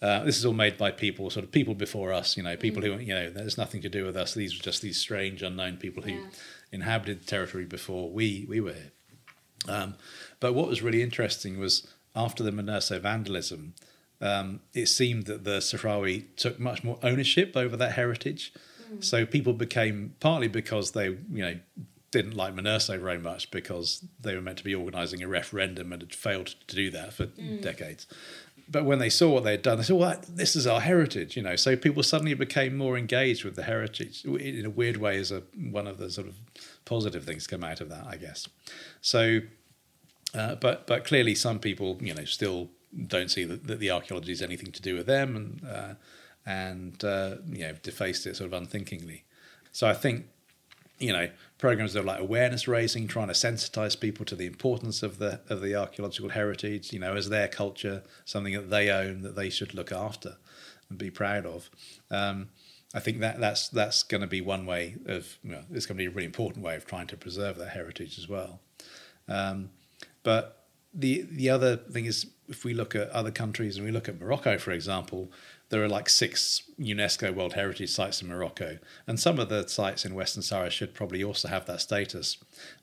Uh, 0.00 0.22
this 0.22 0.38
is 0.38 0.46
all 0.46 0.52
made 0.52 0.78
by 0.78 0.92
people, 0.92 1.28
sort 1.28 1.44
of 1.44 1.50
people 1.50 1.74
before 1.74 2.12
us. 2.12 2.36
You 2.36 2.44
know, 2.44 2.56
people 2.56 2.82
who 2.82 2.96
you 2.98 3.12
know, 3.12 3.30
there's 3.30 3.58
nothing 3.58 3.82
to 3.82 3.88
do 3.88 4.04
with 4.04 4.16
us. 4.16 4.32
These 4.34 4.56
were 4.56 4.62
just 4.62 4.80
these 4.80 4.96
strange, 4.96 5.42
unknown 5.42 5.76
people 5.78 6.04
who 6.04 6.12
Yeah. 6.12 6.26
inhabited 6.70 7.22
the 7.22 7.24
territory 7.24 7.64
before 7.64 8.08
we 8.08 8.46
we 8.48 8.60
were 8.60 8.74
here. 8.74 8.92
Um, 9.66 9.96
but 10.38 10.52
what 10.54 10.68
was 10.68 10.82
really 10.82 11.02
interesting 11.02 11.58
was 11.58 11.88
after 12.14 12.44
the 12.44 12.52
MINURSO 12.52 13.00
vandalism, 13.00 13.74
um, 14.20 14.60
it 14.72 14.86
seemed 14.86 15.26
that 15.26 15.42
the 15.42 15.58
Sahrawi 15.58 16.26
took 16.36 16.60
much 16.60 16.84
more 16.84 16.98
ownership 17.02 17.56
over 17.56 17.76
that 17.76 17.92
heritage. 17.92 18.52
So 19.00 19.26
people 19.26 19.52
became 19.52 20.14
partly 20.20 20.48
because 20.48 20.92
they, 20.92 21.06
you 21.06 21.18
know, 21.30 21.58
didn't 22.10 22.36
like 22.36 22.54
MINURSO 22.54 23.00
very 23.00 23.18
much 23.18 23.50
because 23.50 24.04
they 24.20 24.34
were 24.34 24.40
meant 24.40 24.58
to 24.58 24.64
be 24.64 24.74
organising 24.74 25.22
a 25.22 25.28
referendum 25.28 25.92
and 25.92 26.00
had 26.02 26.14
failed 26.14 26.54
to 26.66 26.74
do 26.74 26.90
that 26.90 27.12
for 27.12 27.26
decades. 27.26 28.06
But 28.70 28.84
when 28.84 28.98
they 28.98 29.08
saw 29.08 29.30
what 29.30 29.44
they 29.44 29.52
had 29.52 29.62
done, 29.62 29.78
they 29.78 29.84
said, 29.84 29.96
"Well, 29.96 30.10
that, 30.10 30.36
this 30.36 30.54
is 30.54 30.66
our 30.66 30.80
heritage," 30.80 31.36
you 31.36 31.42
know. 31.42 31.56
So 31.56 31.74
people 31.74 32.02
suddenly 32.02 32.34
became 32.34 32.76
more 32.76 32.98
engaged 32.98 33.42
with 33.44 33.56
the 33.56 33.62
heritage 33.62 34.24
in 34.24 34.66
a 34.66 34.70
weird 34.70 34.98
way, 34.98 35.16
as 35.18 35.32
a 35.32 35.42
one 35.70 35.86
of 35.86 35.96
the 35.96 36.10
sort 36.10 36.26
of 36.26 36.34
positive 36.84 37.24
things 37.24 37.46
come 37.46 37.64
out 37.64 37.80
of 37.80 37.88
that, 37.88 38.06
I 38.06 38.16
guess. 38.16 38.46
So 39.00 39.40
uh, 40.34 40.54
but 40.56 40.86
but 40.86 41.04
clearly, 41.04 41.34
some 41.34 41.58
people, 41.58 41.98
you 42.00 42.14
know, 42.14 42.24
still 42.24 42.68
don't 43.06 43.30
see 43.30 43.44
that, 43.44 43.66
that 43.66 43.80
the 43.80 43.90
archaeology 43.90 44.32
is 44.32 44.42
anything 44.42 44.72
to 44.72 44.82
do 44.82 44.94
with 44.94 45.06
them, 45.06 45.36
and 45.36 45.62
uh, 45.66 45.94
and 46.48 47.04
uh, 47.04 47.36
you 47.46 47.60
know, 47.60 47.74
defaced 47.82 48.26
it 48.26 48.34
sort 48.34 48.50
of 48.50 48.58
unthinkingly. 48.58 49.24
So 49.70 49.86
I 49.86 49.92
think, 49.92 50.24
you 50.98 51.12
know, 51.12 51.28
programs 51.58 51.94
of 51.94 52.06
like 52.06 52.18
awareness 52.18 52.66
raising, 52.66 53.06
trying 53.06 53.28
to 53.28 53.34
sensitize 53.34 54.00
people 54.00 54.24
to 54.24 54.34
the 54.34 54.46
importance 54.46 55.02
of 55.02 55.18
the 55.18 55.40
of 55.50 55.60
the 55.60 55.74
archaeological 55.74 56.30
heritage, 56.30 56.90
you 56.90 56.98
know, 56.98 57.14
as 57.14 57.28
their 57.28 57.48
culture, 57.48 58.02
something 58.24 58.54
that 58.54 58.70
they 58.70 58.90
own 58.90 59.20
that 59.22 59.36
they 59.36 59.50
should 59.50 59.74
look 59.74 59.92
after 59.92 60.38
and 60.88 60.98
be 60.98 61.10
proud 61.10 61.44
of. 61.44 61.70
Um, 62.10 62.48
I 62.94 63.00
think 63.00 63.20
that 63.20 63.38
that's 63.38 63.68
that's 63.68 64.02
going 64.02 64.22
to 64.22 64.26
be 64.26 64.40
one 64.40 64.64
way 64.64 64.96
of 65.04 65.36
you 65.44 65.52
know, 65.52 65.64
it's 65.70 65.84
going 65.84 65.98
to 65.98 66.02
be 66.02 66.06
a 66.06 66.10
really 66.10 66.24
important 66.24 66.64
way 66.64 66.76
of 66.76 66.86
trying 66.86 67.08
to 67.08 67.16
preserve 67.18 67.58
that 67.58 67.68
heritage 67.68 68.18
as 68.18 68.26
well. 68.26 68.60
Um, 69.28 69.68
but 70.22 70.64
the 70.98 71.26
the 71.30 71.48
other 71.48 71.76
thing 71.76 72.04
is 72.04 72.26
if 72.48 72.64
we 72.64 72.74
look 72.74 72.94
at 72.94 73.08
other 73.10 73.30
countries 73.30 73.76
and 73.76 73.86
we 73.86 73.92
look 73.92 74.08
at 74.08 74.18
Morocco, 74.18 74.58
for 74.58 74.72
example, 74.72 75.30
there 75.68 75.84
are 75.84 75.88
like 75.88 76.08
six 76.08 76.62
UNESCO 76.80 77.34
World 77.34 77.52
Heritage 77.52 77.90
sites 77.90 78.22
in 78.22 78.28
Morocco, 78.28 78.78
and 79.06 79.20
some 79.20 79.38
of 79.38 79.48
the 79.48 79.68
sites 79.68 80.04
in 80.04 80.14
Western 80.14 80.42
Sahara 80.42 80.70
should 80.70 80.94
probably 80.94 81.22
also 81.22 81.48
have 81.48 81.66
that 81.66 81.82
status. 81.82 82.38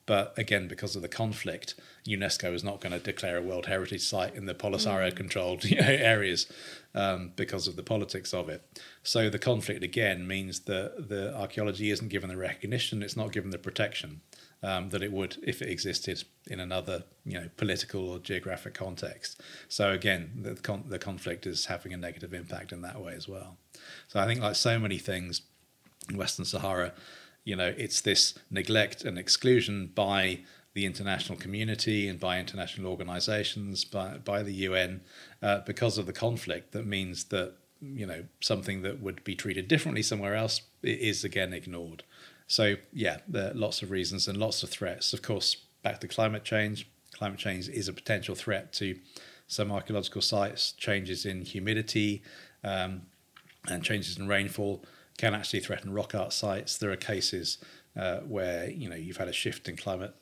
But 0.06 0.32
again, 0.38 0.68
because 0.68 0.96
of 0.96 1.02
the 1.02 1.08
conflict, 1.08 1.74
UNESCO 2.06 2.54
is 2.54 2.64
not 2.64 2.80
going 2.80 2.92
to 2.92 3.00
declare 3.00 3.36
a 3.36 3.42
World 3.42 3.66
Heritage 3.66 4.02
site 4.02 4.34
in 4.34 4.46
the 4.46 4.54
Polisario-controlled 4.54 5.64
you 5.64 5.76
know, 5.80 5.86
areas 5.86 6.46
um, 6.94 7.32
because 7.34 7.66
of 7.66 7.76
the 7.76 7.82
politics 7.82 8.32
of 8.32 8.48
it. 8.48 8.62
So 9.02 9.28
the 9.28 9.38
conflict 9.38 9.82
again 9.82 10.26
means 10.26 10.60
that 10.60 11.08
the 11.08 11.36
archaeology 11.36 11.90
isn't 11.90 12.08
given 12.08 12.30
the 12.30 12.36
recognition; 12.36 13.02
it's 13.02 13.16
not 13.16 13.32
given 13.32 13.50
the 13.50 13.58
protection 13.58 14.22
um, 14.62 14.88
that 14.90 15.02
it 15.02 15.12
would 15.12 15.36
if 15.42 15.62
it 15.62 15.68
existed 15.68 16.24
in 16.48 16.60
another 16.60 17.04
you 17.24 17.34
know 17.34 17.48
political 17.56 18.08
or 18.08 18.18
geographic 18.18 18.74
context. 18.74 19.40
So 19.68 19.92
again, 19.92 20.30
the 20.42 20.54
con- 20.54 20.84
the 20.88 20.98
conflict 20.98 21.46
is 21.46 21.66
having 21.66 21.92
a 21.92 21.96
negative 21.96 22.34
impact 22.34 22.72
in 22.72 22.82
that 22.82 23.00
way 23.00 23.14
as 23.14 23.28
well. 23.28 23.56
So 24.08 24.20
I 24.20 24.26
think 24.26 24.40
like 24.40 24.56
so 24.56 24.78
many 24.78 24.98
things 24.98 25.42
in 26.08 26.16
Western 26.16 26.44
Sahara, 26.44 26.92
you 27.44 27.56
know, 27.56 27.74
it's 27.76 28.00
this 28.00 28.34
neglect 28.50 29.04
and 29.04 29.18
exclusion 29.18 29.90
by 29.94 30.40
the 30.74 30.84
international 30.84 31.38
community 31.38 32.06
and 32.06 32.20
by 32.20 32.38
international 32.38 32.90
organizations, 32.90 33.84
by, 33.84 34.18
by 34.18 34.42
the 34.42 34.52
UN, 34.52 35.00
uh, 35.42 35.60
because 35.60 35.96
of 35.96 36.04
the 36.04 36.12
conflict 36.12 36.72
that 36.72 36.86
means 36.86 37.24
that, 37.24 37.54
you 37.80 38.06
know, 38.06 38.24
something 38.40 38.82
that 38.82 39.00
would 39.00 39.24
be 39.24 39.34
treated 39.34 39.68
differently 39.68 40.02
somewhere 40.02 40.34
else 40.34 40.60
is 40.82 41.24
again 41.24 41.54
ignored. 41.54 42.04
So 42.46 42.76
yeah, 42.92 43.18
there 43.26 43.50
are 43.50 43.54
lots 43.54 43.82
of 43.82 43.90
reasons 43.90 44.28
and 44.28 44.38
lots 44.38 44.62
of 44.62 44.70
threats. 44.70 45.12
Of 45.12 45.22
course, 45.22 45.56
back 45.82 46.00
to 46.00 46.08
climate 46.08 46.44
change. 46.44 46.88
Climate 47.12 47.38
change 47.38 47.68
is 47.68 47.88
a 47.88 47.92
potential 47.92 48.34
threat 48.34 48.72
to 48.74 48.98
some 49.46 49.72
archaeological 49.72 50.22
sites. 50.22 50.72
Changes 50.72 51.24
in 51.24 51.42
humidity 51.42 52.22
um, 52.62 53.02
and 53.68 53.82
changes 53.82 54.18
in 54.18 54.28
rainfall 54.28 54.84
can 55.18 55.34
actually 55.34 55.60
threaten 55.60 55.92
rock 55.92 56.14
art 56.14 56.32
sites. 56.32 56.76
There 56.76 56.90
are 56.90 56.96
cases 56.96 57.58
uh, 57.96 58.18
where 58.18 58.70
you 58.70 58.88
know 58.88 58.96
you've 58.96 59.16
had 59.16 59.28
a 59.28 59.32
shift 59.32 59.68
in 59.68 59.76
climate, 59.76 60.14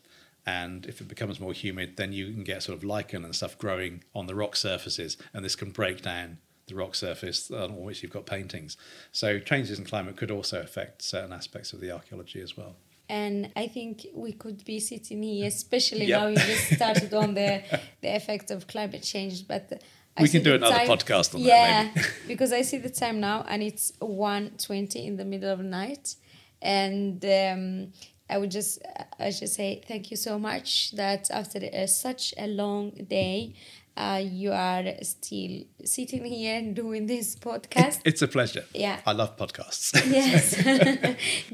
and 0.46 0.86
if 0.86 1.00
it 1.00 1.08
becomes 1.08 1.40
more 1.40 1.52
humid, 1.52 1.96
then 1.96 2.12
you 2.12 2.32
can 2.32 2.44
get 2.44 2.62
sort 2.62 2.78
of 2.78 2.84
lichen 2.84 3.24
and 3.24 3.34
stuff 3.34 3.58
growing 3.58 4.04
on 4.14 4.26
the 4.26 4.34
rock 4.34 4.56
surfaces, 4.56 5.16
and 5.32 5.44
this 5.44 5.56
can 5.56 5.70
break 5.70 6.02
down 6.02 6.38
the 6.66 6.74
rock 6.74 6.94
surface 6.94 7.50
on 7.50 7.76
which 7.82 8.02
you've 8.02 8.12
got 8.12 8.26
paintings. 8.26 8.76
So 9.12 9.38
changes 9.38 9.78
in 9.78 9.84
climate 9.84 10.16
could 10.16 10.30
also 10.30 10.60
affect 10.60 11.02
certain 11.02 11.32
aspects 11.32 11.72
of 11.72 11.80
the 11.80 11.90
archaeology 11.90 12.40
as 12.40 12.56
well. 12.56 12.74
And 13.08 13.50
I 13.54 13.66
think 13.68 14.06
we 14.14 14.32
could 14.32 14.64
be 14.64 14.80
sitting 14.80 15.22
here, 15.22 15.46
especially 15.46 16.06
Yep. 16.06 16.20
now 16.20 16.26
you 16.28 16.36
just 16.36 16.72
started 16.74 17.12
on 17.14 17.34
the 17.34 17.62
the 18.00 18.14
effect 18.16 18.50
of 18.50 18.66
climate 18.66 19.02
change, 19.02 19.46
but. 19.46 19.82
I 20.16 20.22
We 20.22 20.28
can 20.28 20.44
do 20.44 20.54
another 20.54 20.76
time- 20.76 20.86
podcast 20.86 21.34
on 21.34 21.42
that, 21.42 21.48
yeah, 21.48 21.90
maybe. 21.92 22.06
because 22.28 22.52
I 22.52 22.62
see 22.62 22.78
the 22.78 22.88
time 22.88 23.18
now 23.20 23.44
and 23.48 23.62
it's 23.64 23.92
1.20 24.00 25.04
in 25.06 25.16
the 25.16 25.24
middle 25.24 25.50
of 25.52 25.58
the 25.58 25.64
night. 25.64 26.14
And 26.62 27.22
um, 27.24 27.92
I 28.30 28.38
would 28.38 28.50
just 28.52 28.78
I 29.18 29.30
should 29.30 29.48
say 29.48 29.82
thank 29.86 30.10
you 30.10 30.16
so 30.16 30.38
much 30.38 30.92
that 30.92 31.30
after 31.30 31.58
uh, 31.72 31.86
such 31.86 32.32
a 32.38 32.46
long 32.46 32.90
day, 33.08 33.54
uh, 33.96 34.20
you 34.22 34.52
are 34.52 34.84
still 35.02 35.64
sitting 35.84 36.24
here 36.24 36.62
doing 36.74 37.06
this 37.06 37.36
podcast. 37.36 38.00
It's 38.04 38.22
a 38.22 38.28
pleasure. 38.28 38.64
Yeah. 38.74 38.98
I 39.06 39.12
love 39.12 39.36
podcasts. 39.36 39.92
yes, 40.10 40.56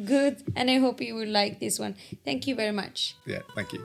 good. 0.04 0.42
And 0.56 0.70
I 0.70 0.78
hope 0.78 1.00
you 1.00 1.14
will 1.14 1.28
like 1.28 1.60
this 1.60 1.78
one. 1.78 1.94
Thank 2.24 2.46
you 2.46 2.54
very 2.56 2.72
much. 2.72 3.14
yeah, 3.26 3.42
thank 3.54 3.72
you. 3.72 3.80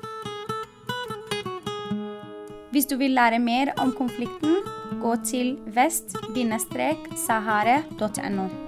Hvis 2.72 2.86
du 2.86 2.98
vil 2.98 3.12
lære 3.12 3.39
mer 3.39 3.72
om 3.78 3.91
konflikten, 3.91 4.56
gå 5.02 5.15
til 5.26 5.58
vest-sahare.no. 5.68 8.64